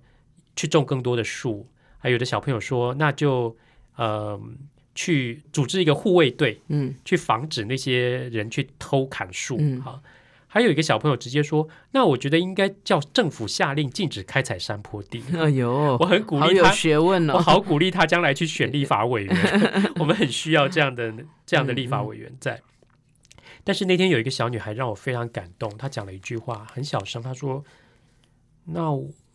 [0.54, 1.68] 去种更多的树。”
[1.98, 3.56] 还有的小朋友说：“那就
[3.96, 4.40] 呃，
[4.94, 10.02] 去组织一个护卫队，嗯，去防止那些人去偷砍树。”好。
[10.56, 15.22] 还有一个小朋友直接说：“那我觉得应该叫政府下令禁止开采山坡地。
[15.36, 19.36] ”哎呦， 我很鼓励他，学问哦，我好鼓励他将来去选立法委员。
[20.00, 21.14] 我们很需要这样的
[21.44, 22.62] 这样的立法委员在。
[23.64, 27.62] 但是那天有一个小女孩让我非常感动，她讲了一句话，很小声，她说
[28.64, 28.90] ：“那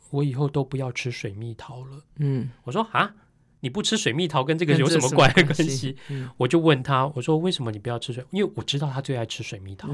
[0.10, 3.14] 我以后都不要吃水蜜桃了。”嗯，我说：“啊，
[3.60, 5.96] 你不吃水蜜桃跟这个有什么关关系？”
[6.38, 8.26] 我就问他：“我说为什么你不要吃水？
[8.32, 9.88] 因为我知道他最爱吃水蜜桃。”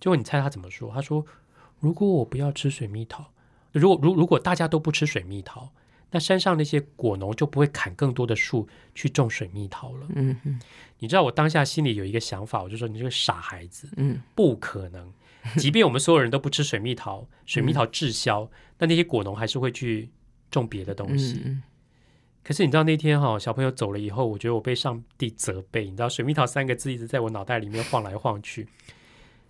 [0.00, 0.90] 结果你猜他怎么说？
[0.92, 1.24] 他说
[1.80, 3.32] ：“如果我不要吃水蜜桃，
[3.72, 5.72] 如果如如果大家都不吃水蜜桃，
[6.10, 10.60] 那山上那些果农就不会砍更多的树去种水蜜桃了。”嗯嗯，
[10.98, 15.12] 你知道我当下心里有一个想法，我就说：“你这个傻孩子，嗯，不可能。
[15.56, 20.10] 即便我们所有人都不吃水蜜桃，水蜜桃滞销，那那些果农还是会去
[20.50, 21.56] 种别的东西。
[22.44, 25.84] 可是你知道那天哈，小朋友走了以后，我觉得我被上帝责备。
[25.84, 28.68] 你知道‘水蜜桃’三个字一直在我脑袋里面晃来晃去。”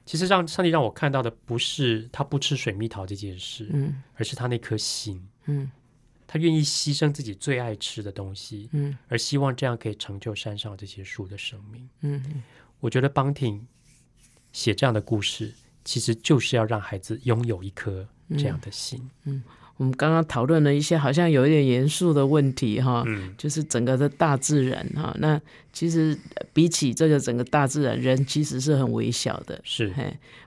[0.08, 5.70] 其实让上帝让我看到的不是他不吃水蜜桃这件事，嗯，而是他那颗心，嗯，
[6.26, 12.42] 他愿意牺牲自己最爱吃的东西，嗯，而希望这样可以成就山上这些树的生命，嗯，
[12.80, 13.66] 我觉得邦廷
[14.50, 15.52] 写这样的故事，
[15.84, 19.42] 其实就是要让孩子拥有一颗这样的心，嗯。
[19.78, 23.02] 我们刚刚讨论了一些好像有一点严肃的问题哈，
[23.38, 25.16] 就是整个的大自然哈。
[25.18, 25.40] 那
[25.72, 26.14] 其实
[26.52, 29.58] 比起这个整个大自然，人其实是很微小的。
[29.64, 29.90] 是，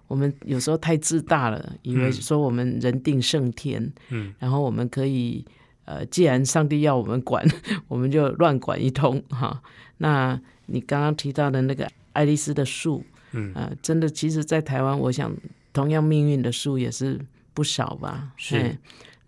[0.08, 5.44] 我们有时候太自大了，以为说我们人定胜天，嗯，然后我们可以。
[5.84, 7.44] 呃，既然上帝要我们管，
[7.90, 9.62] 我们就乱管一通哈。
[9.98, 15.36] 那你刚刚提到的那个爱丽丝的树，嗯啊，真的，其实，在台湾，我想
[15.74, 17.20] 同样命运的树也是
[17.54, 18.32] 不少吧。
[18.38, 18.78] 是。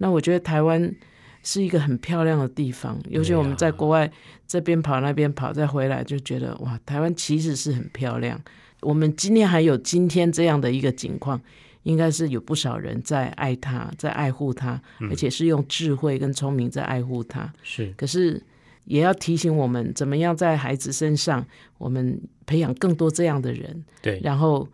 [0.04, 0.94] 那我觉得台湾
[1.44, 4.12] 是一个很漂亮的地方，尤其我们在国外
[4.46, 8.38] 这边跑那边跑，再回来就觉得哇，台湾其实是很漂亮。
[8.82, 11.39] 我们今天还有今天这样的一个情况。
[11.84, 17.52] 应该是有不少人在爱他，在爱护他，而且是用智慧跟聪明在爱护他。
[17.62, 18.42] 是，可是
[18.86, 21.46] 也要提醒我们，怎么样在孩子身上，
[21.78, 23.84] 我们培养更多这样的人。
[24.02, 24.66] 对，然后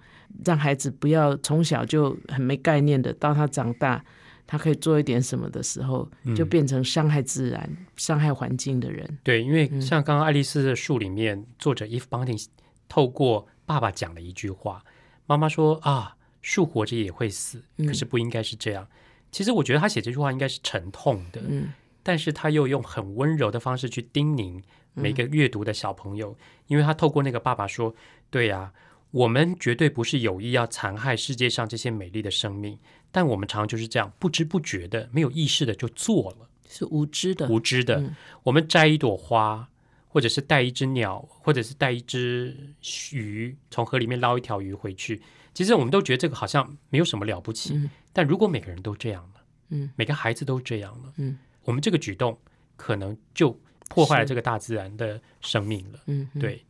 [0.46, 4.06] 让孩子不要从小就很没概念的，到他长大，
[4.50, 9.20] 他可以做一点什么的时候，就变成伤害自然、伤害环境的人。
[9.24, 12.44] 对，因为像刚刚爱丽丝的书里面，作者 Eve Bunting
[12.88, 14.84] 透过爸爸讲了一句话，
[15.28, 16.16] 妈妈说啊。
[16.42, 18.88] 树活着也会死，可是不应该是这样。
[19.30, 27.94] 其实我觉得他写这句话应该是沉痛的，嗯，但是他又用很温柔的方式去叮咛每个阅读的小朋友，因为他透过那个爸爸说
[28.32, 28.72] ：“对呀，
[29.12, 32.80] 我们绝对不是有意要残害世界上这些美丽的生命，
[33.12, 38.13] 但我们常常就是这样不知不觉的、没有意识的就做了，是无知的、无知的。
[38.43, 39.69] 我们摘一朵花，
[40.08, 42.74] 或者是带一只鸟，或者是带一只
[43.12, 52.38] 鱼，从河里面捞一条鱼回去。”其实我们都觉得这个好像没有什么了不起，但如果每个人都这样了，嗯，每个孩子都这样了，嗯，我们这个举动
[52.78, 56.63] 可能就破坏了这个大自然的生命了，嗯，对，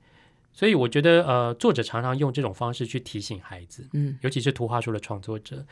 [0.53, 5.63] 所以我觉得呃，作者常常用这种方式去提醒孩子，嗯，尤其是图画书的创作者，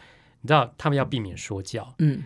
[0.48, 2.24] 你知道他们要避免说教，嗯，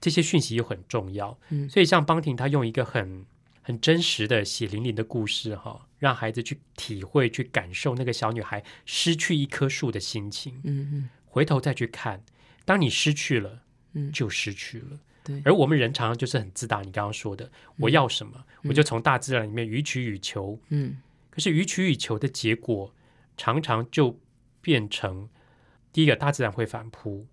[0.00, 3.26] 这些讯息又很重要，嗯，所以像邦婷他用一个很。
[3.60, 10.58] 很真实的血淋淋的故事，哈，让孩子去体会、去感受那个小女孩失去一棵树的心情。
[10.64, 12.24] 嗯嗯，回头再去看，
[12.64, 13.60] 当你失去了，
[13.92, 14.98] 嗯，就失去了。
[15.22, 15.42] 对。
[15.44, 20.58] 而我们人常常就是很自大，你刚刚说的，我要什么，我就从大自然里面予取予求。
[20.70, 20.96] 嗯。
[21.28, 22.94] 可是予取予求的结果，
[23.36, 24.18] 常常就
[24.62, 25.28] 变成
[25.92, 27.26] 第一个，大自然会反扑；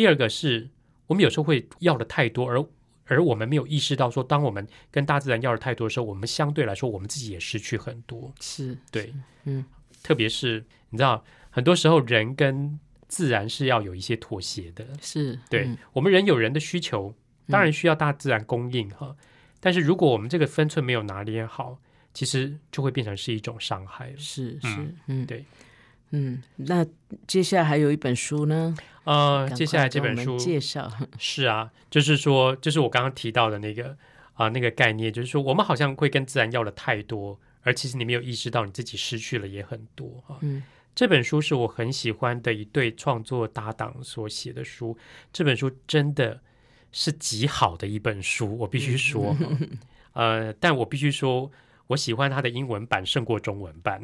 [0.00, 0.70] 第二个是
[1.08, 2.64] 我们有时候会要的太多，而
[3.04, 8.32] 而我们没有意识到，说当我们跟大自然要的太多的时候，我们相对来说，我们自己也失去很多。
[8.40, 9.12] 是对，
[9.44, 9.62] 嗯，
[10.02, 14.86] 特别是你知道，很多时候人跟自然是要有一些妥协的。
[15.02, 17.14] 是对，我们人有人的需求，
[17.48, 19.14] 当然需要大自然供应哈。
[19.60, 21.78] 但是如果我们这个分寸没有拿捏好，
[22.14, 24.14] 其实就会变成是一种伤害。
[24.16, 25.40] 是是，嗯，对。
[25.40, 25.44] 嗯，
[26.56, 26.86] 那
[27.26, 28.74] 接下来还有一本书呢。
[29.04, 33.96] 呃，接下来这本书介绍 是啊，就是说，就是我刚刚提到的那个
[34.34, 40.36] 啊，那个概念，就是说，我们好像会跟自然要了太多，而其实你没有意识到你自己失去了也很多啊。
[40.42, 40.62] 嗯，
[40.94, 44.96] 这本书是我很喜欢的一对创作搭档所写的书，
[45.32, 46.40] 这本书真的
[46.92, 49.34] 是极好的一本书，我必须说。
[50.12, 51.50] 呃，但我必须说。
[51.90, 54.00] 我喜欢它的英文版胜过中文版。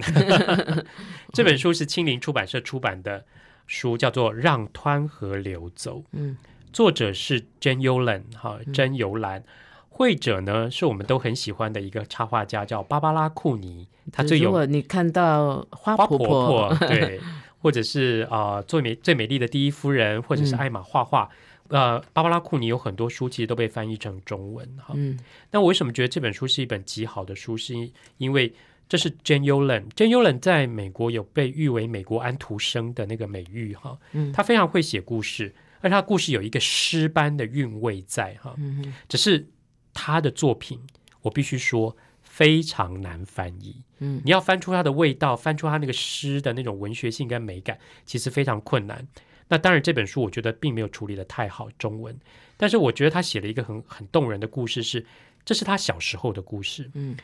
[1.32, 3.24] 这本书是青林出版社出版的
[3.66, 5.98] 书，叫做《让湍河流走》。
[6.10, 6.36] 嗯，
[6.72, 9.44] 作者是真尤兰，哈，真尤兰。
[9.88, 13.88] 绘者呢，是我们都很喜欢的一个插画家，叫芭芭拉库尼。
[14.12, 17.20] 他最有你看到花婆婆， 对，
[17.62, 21.30] 或者是啊，最美最美丽的第一夫人，或者是艾玛画画。
[21.68, 24.94] 呃，芭芭拉库尼有很多书，其实都被翻译成中文哈。
[24.96, 25.18] 嗯，
[25.50, 27.56] 那我为什么觉得这本书是一本极好的书？
[27.56, 27.74] 是
[28.18, 28.52] 因为
[28.88, 33.98] 这是 Jane Yolen，Jane Yolen 在美国有被誉为美国安徒生的那个美誉哈。
[34.12, 38.54] 嗯，他非常会写故事，而他故事有一个诗般的韵味在哈。
[38.58, 39.48] 嗯只是
[39.92, 40.78] 他的作品，
[41.22, 43.82] 我必须说非常难翻译。
[43.98, 49.08] 嗯，你要翻出他的味道，翻出他那个诗的那种文学性跟美感，其实非常困难。
[49.48, 52.18] 那当然，这本书我觉得并没有处理的太好中文，
[52.56, 55.06] 但是我觉得他写了一个很很动人的故事，是
[55.44, 56.90] 这是他小时候的故事。
[56.94, 57.16] 嗯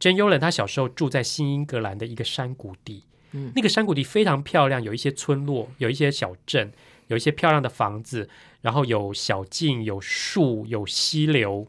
[0.00, 6.72] ，june 他小时候住在新英格兰的一个山谷地，嗯，那个山谷地非常漂亮，有一些村落，有一些小镇，
[7.06, 8.28] 有一些漂亮的房子，
[8.62, 11.68] 然后有小径，有树，有溪流。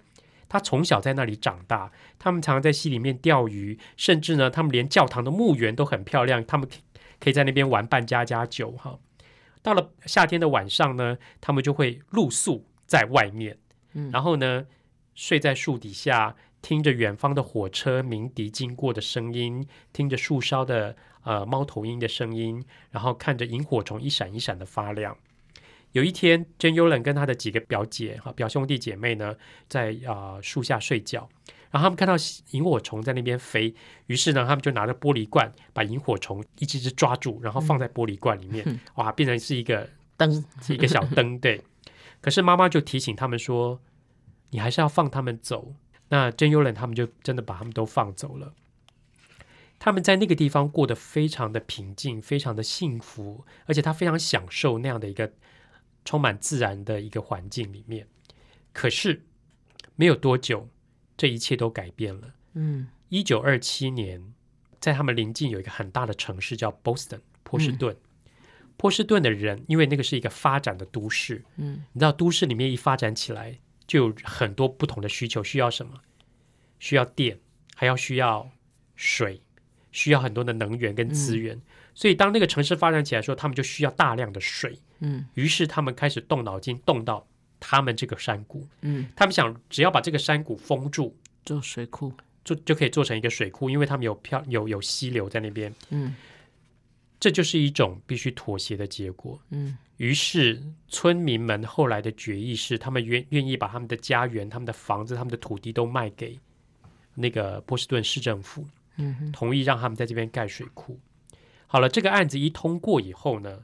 [0.49, 6.67] 他从小在那里长大，他们常常在溪里面钓鱼，甚至呢，他们连教堂的墓园都很漂亮，他们
[7.19, 8.97] 可以在那边玩扮家家酒，哈。
[9.65, 13.57] 到了夏天的晚上呢，他们就会露宿在外面，
[14.11, 14.67] 然后呢，
[15.15, 25.17] 睡在树底下，听着远方的火车鸣笛经过的声音，听着树梢的呃猫头鹰的声音，然后看着萤火虫一闪一闪的发亮。
[25.93, 29.35] 有一天，Jane Yolen 跟他的几个表姐哈表兄弟姐妹呢，
[29.67, 31.27] 在啊树下睡觉。
[31.75, 32.15] 然后他们看到
[32.51, 41.37] 萤火虫在那边飞，于是呢，他们就拿着玻璃罐把萤火虫一只只抓住，然后放在玻璃罐里面，哇，变成是一个灯，是一个小灯。
[41.37, 41.61] 对。
[42.21, 43.81] 可是妈妈就提醒他们说
[44.51, 45.73] ：“你还是要放他们走。
[46.07, 48.53] 那真幽人他们就真的把他们都放走了。
[49.77, 55.29] 他们在那个地方过得非常的平静，非常的幸福，而且他非常享受那样的一个
[56.05, 58.07] 充满自然的一个环境里面。
[58.71, 59.25] 可是
[59.97, 60.69] 没有多久，
[61.17, 62.33] 这一切都改变了。
[62.53, 64.33] 嗯，一九二七年，
[64.79, 67.95] 在他们邻近有一个很大的城市叫 Boston 波士顿。
[68.77, 73.57] 波士顿的人，因为那个是一个发展的都市，嗯，你知道都市里面一发展起来，
[73.87, 75.93] 就有很多不同的需求，需要什么？
[76.77, 77.39] 需要电，
[77.73, 78.51] 还要需要
[78.97, 79.41] 水，
[79.93, 81.61] 需要很多的能源跟资源。
[81.93, 87.25] 所以当那个城市发展起来的时候，他们就需要大量的水，嗯，于是他们开始动脑筋，动到
[87.67, 92.13] 他们这个山谷，嗯，他们想只要把这个山谷封住，做水库，
[92.43, 96.15] 就就可以做成一个水库，因为他们有漂有有溪流在那边，嗯。
[97.17, 99.39] 这就是一种必须妥协的结果。
[99.49, 106.37] 嗯，于是村民们后来的决议是，他们愿愿意把他们的家园、他们的房子、他们的土地都卖给
[107.15, 110.99] 那个波士顿市政府，嗯，同意让他们在这边盖水库。
[111.65, 113.63] 好了，这个案子一通过以后呢，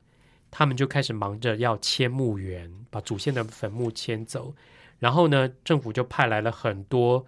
[0.51, 4.53] 他们就开始忙着要迁墓园，把祖先的坟墓迁走。
[4.99, 7.25] 然后呢，政府就派来了很多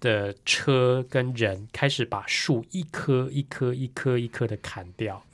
[0.00, 5.24] 的车跟人，开始把树一棵一棵、一棵一棵的砍掉。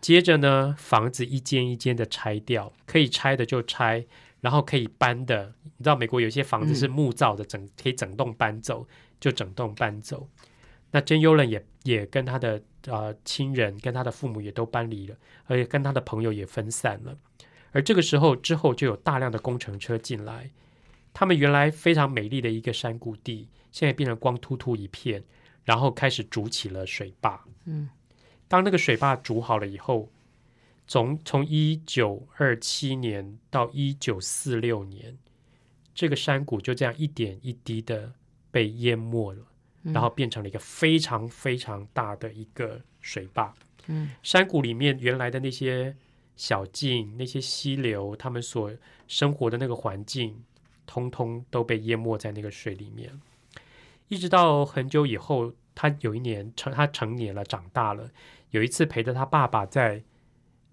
[0.00, 4.04] 接着呢，房子一间一间的拆掉，可以拆的就拆，
[4.40, 8.86] 然后可以搬的，你知道美国有些房子是木造的，整可以整栋搬走，
[9.20, 10.28] 就整栋搬走。
[10.90, 15.16] 那真幽人也也跟他的呃亲人，跟他的父母也都搬离了，
[15.46, 17.16] 而且跟他的朋友也分散了。
[17.72, 20.50] 而这个时候之后，就有大量的工程车进来，
[21.12, 25.22] 他们原来非常美丽的一个山谷地，现在变成光秃秃一片，
[25.64, 27.44] 然后开始筑起了水坝。
[27.64, 27.88] 嗯。
[28.48, 30.10] 当那个水坝筑好了以后，
[30.88, 35.16] 从从一九二七年到一九四六年，
[35.94, 38.12] 这个山谷就这样一点一滴的
[38.50, 39.44] 被淹没了，
[39.82, 43.54] 然后变成了一个非常非常大的一个水坝。
[43.86, 45.96] 嗯，山谷里面原来的那些
[46.36, 48.70] 小径、那些溪流，他们所
[49.08, 50.44] 生活的那个环境，
[50.86, 53.20] 通通都被淹没在那个水里面。
[54.08, 58.10] 一直到很久以后，他有一年成，他成年了，长大了。
[58.50, 60.02] 有一次陪着他爸爸在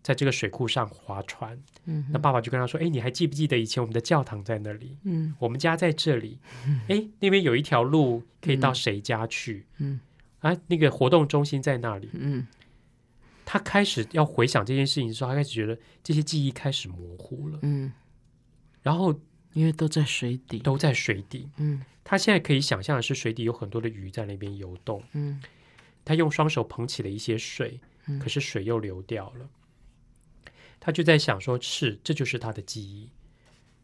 [0.08, 4.96] 在这个水库上划船，嗯，那爸爸就跟他说：“哎，你还记不记得以前我们的教堂在那里？
[5.04, 6.40] 嗯，我们家在这里，
[6.88, 9.66] 哎，那边有一条路可以到谁家去？
[9.80, 10.00] 嗯，
[10.40, 12.08] 啊，那个活动中心在那里。
[12.14, 12.48] 嗯，
[13.44, 17.60] 他开始要回想这件事情的时候，他开始觉得这些记忆开始模糊了。
[17.64, 17.92] 嗯，
[18.82, 19.14] 然后
[19.52, 21.50] 因为都在水底，都在水底。
[21.58, 25.04] 嗯，他现在可以想象的是水底有很多的鱼在那边游动。
[25.12, 25.42] 嗯。
[26.06, 27.78] 他用双手捧起了一些水，
[28.22, 29.50] 可是水又流掉了。
[30.88, 33.12] 他就在想，说是这就是他的记忆，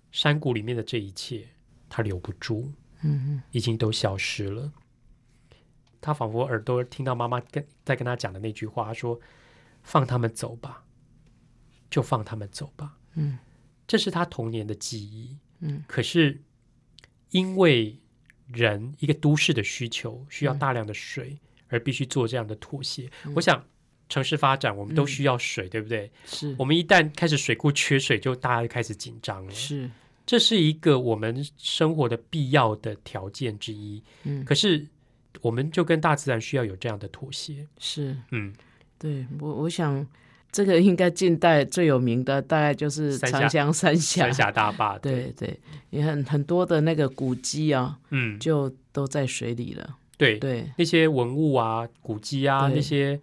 [0.09, 1.49] 山谷里面的这一切，
[1.89, 4.71] 他留不住，嗯已经都消失了。
[5.99, 9.19] 他仿佛耳朵听到妈妈跟在跟他讲的那句话，说
[9.83, 10.85] ：“放他们走吧，
[11.89, 13.37] 就放他们走吧。”嗯，
[13.85, 15.37] 这是他童年的记忆。
[15.59, 16.41] 嗯，可是
[17.31, 17.99] 因为
[18.47, 21.37] 人一个都市的需求，需要大量的水。
[21.69, 23.09] 而必须做这样的妥协。
[23.33, 23.65] 我想，
[24.13, 26.11] 城市发展我们都需要水，对不对？
[26.23, 29.51] 是我们一旦开始水库缺水，就大家就开始紧张了。
[29.51, 29.89] 是，
[30.23, 34.03] 这是一个我们生活的必要的条件之一。
[34.23, 34.85] 嗯，可是
[35.41, 37.65] 我们就跟大自然需要有这样的妥协。
[37.79, 38.53] 是，嗯，
[38.99, 40.05] 对我我想
[40.51, 44.95] 这个应该近代最有名的大概就是长江三峡三峡大坝。
[44.99, 45.59] 对对，
[45.89, 49.97] 也很很多的那个古迹啊，嗯，就都在水里了。
[50.15, 53.19] 对对，那些文物啊、古迹啊，那些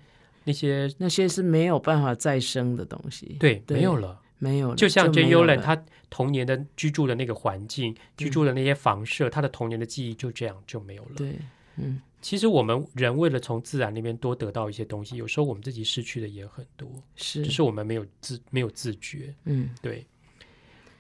[0.51, 3.37] 那些那些是没有办法再生的东西。
[3.39, 4.75] 对，没有了，没有了。
[4.75, 11.13] 就像 Jane Yolen 他童年的居住的那个环境、居住的那些房舍，他的童年的记忆就这样就没有了。
[11.17, 11.39] 对，
[11.77, 12.01] 嗯。
[12.21, 16.87] 其实我们人为了从自然那边多得到一些东西，有时候我们自己失去的也很多，
[17.17, 19.35] 是，只是我们没有自没有自觉。
[19.45, 20.05] 嗯，对。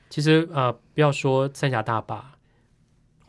[0.08, 2.32] 其实啊，不要说三峡大坝。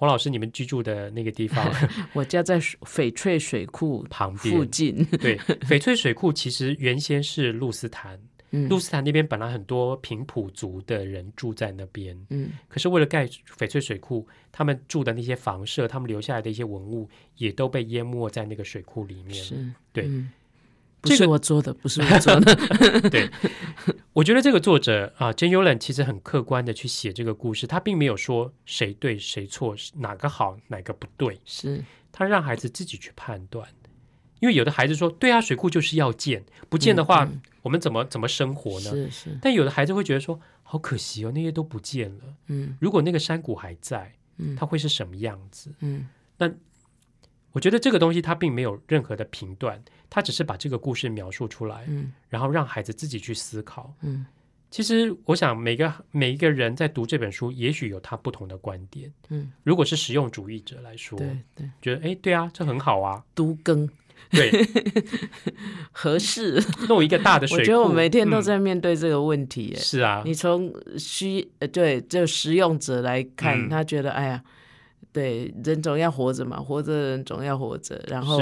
[0.01, 1.63] 黄老师，你们居住的那个地方，
[2.13, 5.05] 我家在翡翠水库旁边附近。
[5.19, 8.19] 对，翡翠水库其实原先是露斯坦，
[8.67, 12.19] 露斯坦那边本来很多平埔族的人住在那边。
[12.31, 19.35] 嗯，可是为了盖翡翠水库，他们住的那些房舍，他们留下来的一些文物，也都被淹没在那个水库里面。
[19.35, 19.53] 是，
[19.93, 20.09] 对。
[21.01, 22.55] 不是我做的，不是我做的。
[23.09, 23.29] 对，
[24.13, 33.67] 我觉得这个作者啊，Jane Yolen 其实很客观的去写这个故事，他并没有说谁对谁错，哪个好哪个不对，是他让孩子自己去判断。
[34.39, 37.29] 因为有的孩子说，对啊，水库就是要建，不建的话，
[37.61, 38.89] 我们怎么怎么生活呢？
[38.89, 39.39] 是是。
[39.41, 42.23] 但有的孩子会觉得说，好可惜哦，那些都不见了。
[42.47, 45.71] 嗯，如果那个山谷还在，嗯，它会是什么样子？
[45.81, 46.51] 嗯，那
[47.51, 54.25] 我觉得这个东西它并没有任何的评断，它只是把这个故事描述出来，嗯，然后让孩子自己去思考，嗯。
[54.69, 59.11] 其实，我想每个每一个人在读这本书，也许有他不同的观点。
[59.27, 63.85] 嗯，如果是实用主义者来说，对对，觉得哎，对啊，这很好啊，读更
[64.29, 64.49] 对
[65.91, 67.57] 合适， 弄一个大的水。
[67.57, 69.75] 我觉得我每天都在面对这个问题。
[69.75, 74.41] 是啊，你从需呃对就实用者来看，他觉得哎呀，
[75.13, 78.03] 对，人总要活着嘛，活着人总要活着。
[78.07, 78.41] 然后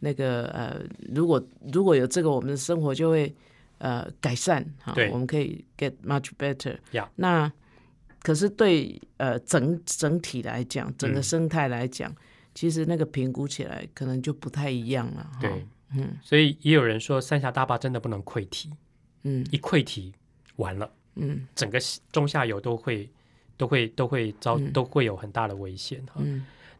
[0.00, 0.80] 那个呃，
[1.14, 1.42] 如果
[1.72, 3.34] 如果有这个，我们的生活就会。
[3.78, 6.78] 呃，改善哈，我们可以 get much better。
[7.16, 7.52] 那
[8.22, 12.10] 可是对呃整整体来讲，整个生态来讲，
[12.54, 15.30] 其实那个评估起来可能就不太一样了。
[15.38, 18.70] 对，嗯，所以也有人说三峡大坝真的不能溃堤，
[19.24, 20.10] 嗯，一溃堤
[20.56, 21.78] 完了，嗯，整个
[22.10, 23.06] 中下游都会
[23.56, 26.20] 都会都会遭都会有很大的危险哈。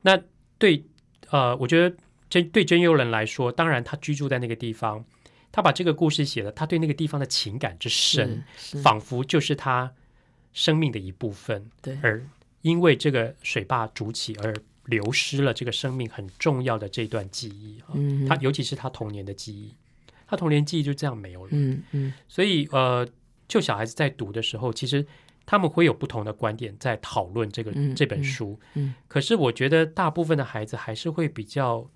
[0.02, 0.20] 那
[0.58, 0.84] 对
[1.30, 1.96] 呃，我觉得
[2.28, 5.04] 真对真悠人来说，当然他居住在那个地方。
[5.52, 8.44] 他把这个故事写了，他对那个地方的情感之深，
[8.82, 9.90] 仿佛就是他
[10.52, 11.70] 生命的一部分。
[11.80, 12.22] 对，而
[12.60, 14.54] 因为这个水坝筑起而
[14.84, 17.80] 流失了这个生命很重要的这段记忆。
[17.94, 19.74] 嗯，他尤其是他童年的记忆，
[20.26, 21.50] 他童年记忆就这样没有了。
[21.52, 23.08] 嗯嗯，所以呃，
[23.48, 25.06] 就小孩子在读的时候，其实
[25.46, 28.60] 他们会有不同的观点在讨论这个这本书。
[28.74, 31.88] 嗯，可是我觉得大部分的孩子还是会比较。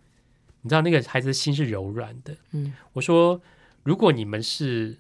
[0.63, 2.37] 你知道那个孩子的心是柔软的。
[2.53, 3.41] 嗯，我说，
[3.83, 4.99] 如果你们是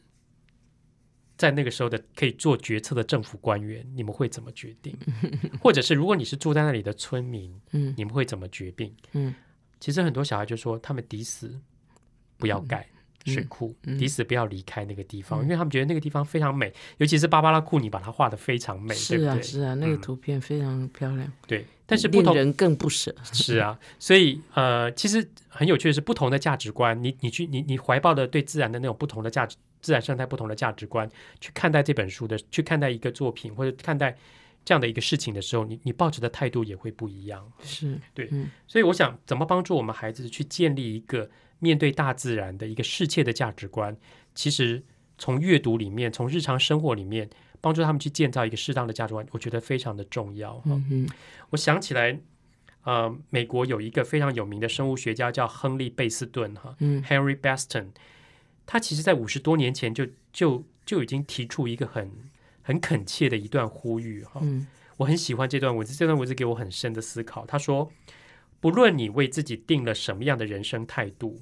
[1.37, 4.97] 在那个时候的可以做决策的政府官员，你们会怎么决定？
[5.61, 8.97] 或者是如果你是住在那里的村民，嗯，你们会怎么决定？
[9.13, 9.35] 嗯，
[9.79, 11.61] 其实很多小孩就说，他们抵死
[12.39, 12.89] 不要盖。
[13.27, 21.31] 水库，彼此不要离开那个地方，因为他们觉得那个地方非常美，尤其是芭芭拉库，你把它画的非常美，是啊，是啊，那个图片非常漂亮。
[21.47, 23.15] 对，但是不同人更不舍。
[23.33, 31.09] 是啊，所以呃，其实很有趣的是，不同的价值观，你你去你你怀抱的对自然的那种不同的价值，自然生态不同的价值观
[31.41, 34.17] 去看待这本书的，去看待一个作品或者看待
[34.65, 37.47] 这样的一个事情的时候，你你抱着的态度也会不一样。
[37.63, 38.31] 是对，
[38.67, 41.29] 所以我想怎么帮助我们孩子去建立一个。
[41.61, 43.97] 面对大自然的一个世切的价值观，
[44.35, 44.83] 其实
[45.17, 47.31] 从阅读里面，从日常生活里面，
[47.61, 50.61] 帮助他们去建造一个适当的价值观，我觉得非常的重要。
[50.65, 51.09] 嗯
[51.51, 52.19] 我想起来，
[52.85, 57.89] 呃，美国有一个非常有名的生物学家叫亨利贝斯顿，哈，Henry Beston，
[58.67, 62.11] 他其实在五十多年前就就就已经提出一个很
[62.63, 64.41] 很恳切的一段呼吁，哈，
[64.97, 67.45] 我很喜欢这段文字，这段文字给我很深的思考。
[67.45, 67.91] 他说，
[68.61, 71.41] 不论你为自己定了什么样的人生态度。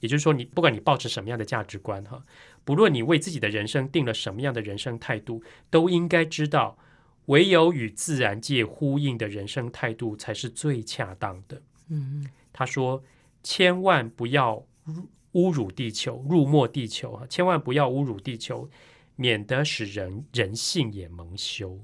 [0.00, 2.24] 也就是说，你不管你抱持什么样的价值观，哈，
[2.64, 6.78] 不论你为自己的人生定了什么样的人生态度，都应该知道，
[7.26, 11.60] 唯有与自然界呼应的人生态度才是最恰当的。
[11.88, 13.04] 嗯他说
[13.42, 14.64] ：“千万不要
[15.34, 17.26] 侮辱地球，入没地球啊！
[17.28, 18.68] 千万不要侮辱地球，
[19.16, 21.78] 免得使人人性也蒙羞。”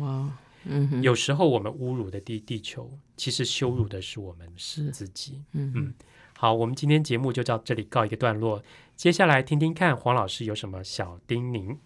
[0.00, 5.42] 哇，嗯，有时候我们侮辱的地地球，其实羞辱的是我们是自己。
[5.52, 5.94] 嗯嗯。
[6.36, 8.62] 好，我们今天节目就到这里告一个段落。
[8.96, 11.78] 接下来听听看黄老师有什么小叮咛。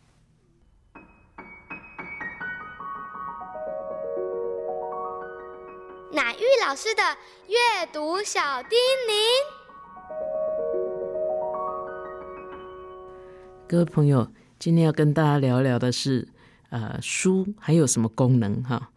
[6.10, 7.02] 乃玉老师的
[7.46, 8.70] 阅读小叮
[9.06, 9.12] 咛。
[13.68, 16.26] 各位朋友，今天要跟大家聊聊的是，
[16.70, 18.62] 呃，书还有什么功能？
[18.62, 18.90] 哈，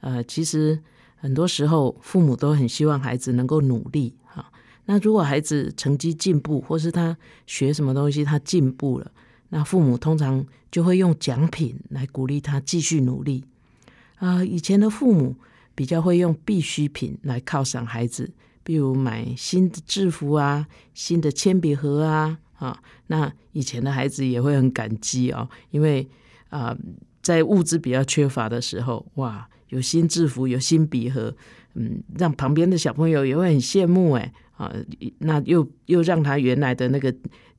[0.00, 0.80] 呃，其实
[1.16, 4.52] 很多时候父母都很希望孩子能够努力哈。
[4.84, 7.16] 那如果孩子成绩进步，或是他
[7.46, 9.10] 学什么东西他进步了，
[9.48, 13.44] 那父母通常就会用奖品来鼓励他继续努力。
[14.18, 15.34] 啊，以前的父母
[15.74, 18.30] 比较会用必需品来犒赏孩子，
[18.62, 26.08] 比如买新的制服啊、新的铅笔盒啊，啊，那以前的孩子也会很感激哦，因为
[26.48, 26.76] 啊，
[27.26, 31.34] 在物资比较缺乏的时候，哇，有新制服、有新笔盒，
[31.74, 34.32] 嗯，让旁边的小朋友也会很羡慕哎。
[34.56, 34.72] 啊，
[35.18, 37.12] 那又又让他原来的那个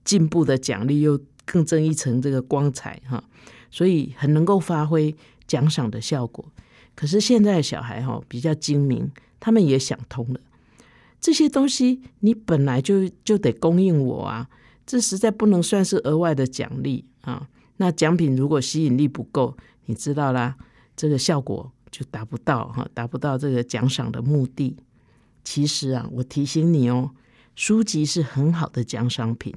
[0.06, 3.22] 进步的奖励又更增一层这个光彩哈，
[3.70, 5.14] 所以很能够发挥
[5.46, 6.46] 奖赏的效果。
[6.96, 10.40] 可是现在的小孩哈比较精明，他们也想通了，
[11.20, 14.48] 这些东西你本来就就得供应我啊，
[14.86, 17.50] 这实在不能算是额外的奖励啊。
[17.78, 19.56] 那奖品如果吸引力不够，
[19.86, 20.58] 你知道啦，
[20.96, 24.76] 这个效果就达不到哈，达不到这个奖赏的目的。
[25.44, 27.12] 其实啊，我提醒你哦，
[27.56, 29.54] 书籍是很好的奖赏品，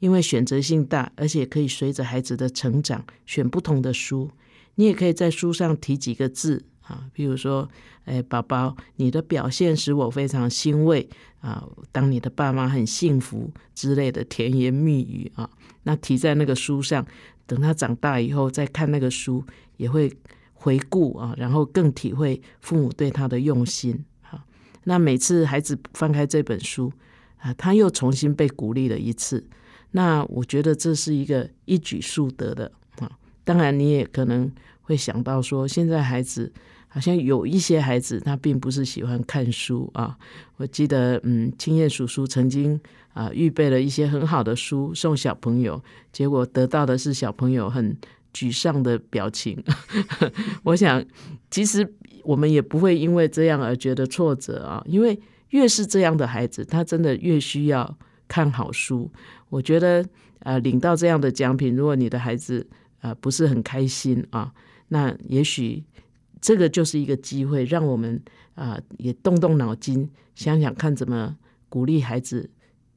[0.00, 4.30] 因为选择性大，而且可以随着孩子的成长选不同的书。
[4.74, 7.68] 你也可以在书上提几个字啊，比如说，
[8.04, 11.08] 哎，宝宝，你的表现使我非常欣慰
[11.40, 15.48] 啊，当你的爸妈很幸福之类的甜言蜜语啊，
[15.82, 17.06] 那提在那个书上，
[17.50, 19.44] 等他长大以后再看那个书，
[19.76, 20.08] 也会
[20.54, 24.04] 回顾啊，然后更体会父母对他的用心。
[24.20, 24.40] 好，
[24.84, 26.92] 那每次孩子翻开这本书
[27.38, 29.44] 啊，他又重新被鼓励了一次。
[29.90, 32.70] 那我觉得这是一个一举数得的
[33.00, 33.10] 啊！
[33.42, 34.48] 当然，你也可能
[34.82, 36.52] 会想到说，现在孩子
[36.86, 40.16] 好像有一些孩子他并不是喜欢看书啊。
[40.58, 42.80] 我记得，嗯，青燕叔叔曾经
[43.12, 45.82] 啊预备了一些很好的书送小朋友，
[46.12, 47.96] 结果得到的是小朋友很
[48.32, 49.62] 沮丧的表情。
[50.62, 51.04] 我想，
[51.50, 55.18] 其实我们也不会因为这样而觉得挫折啊，因为
[55.50, 57.98] 越是这样的孩子，他真的越需要
[58.28, 59.10] 看好书。
[59.48, 60.06] 我觉得，
[60.40, 62.68] 呃，领到这样的奖品，如果你的孩子
[63.00, 64.52] 呃不是很开心啊，
[64.88, 65.82] 那也许
[66.40, 68.22] 这个就是一个机会，让我们
[68.54, 71.36] 啊也动动脑筋，想想看怎么
[71.68, 72.48] 鼓励孩子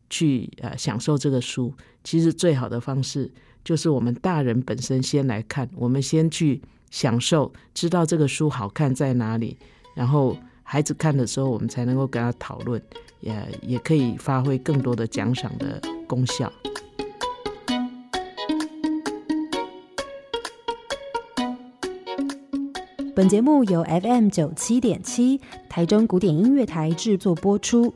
[0.10, 1.74] 去呃享受这个书。
[2.04, 3.32] 其实最好的方式
[3.64, 9.58] 就是我们大人本身先来看，我们先去享受，知道这个书好看在哪里，
[9.95, 12.82] 然后孩子看的时候，我们才能够跟他讨论，
[13.22, 15.82] 也也可以发挥更多的奖赏的。
[16.06, 16.51] 功效。
[23.16, 25.39] 本节目由 FM 九七点七
[25.70, 27.95] 台中古典音乐台制作播出，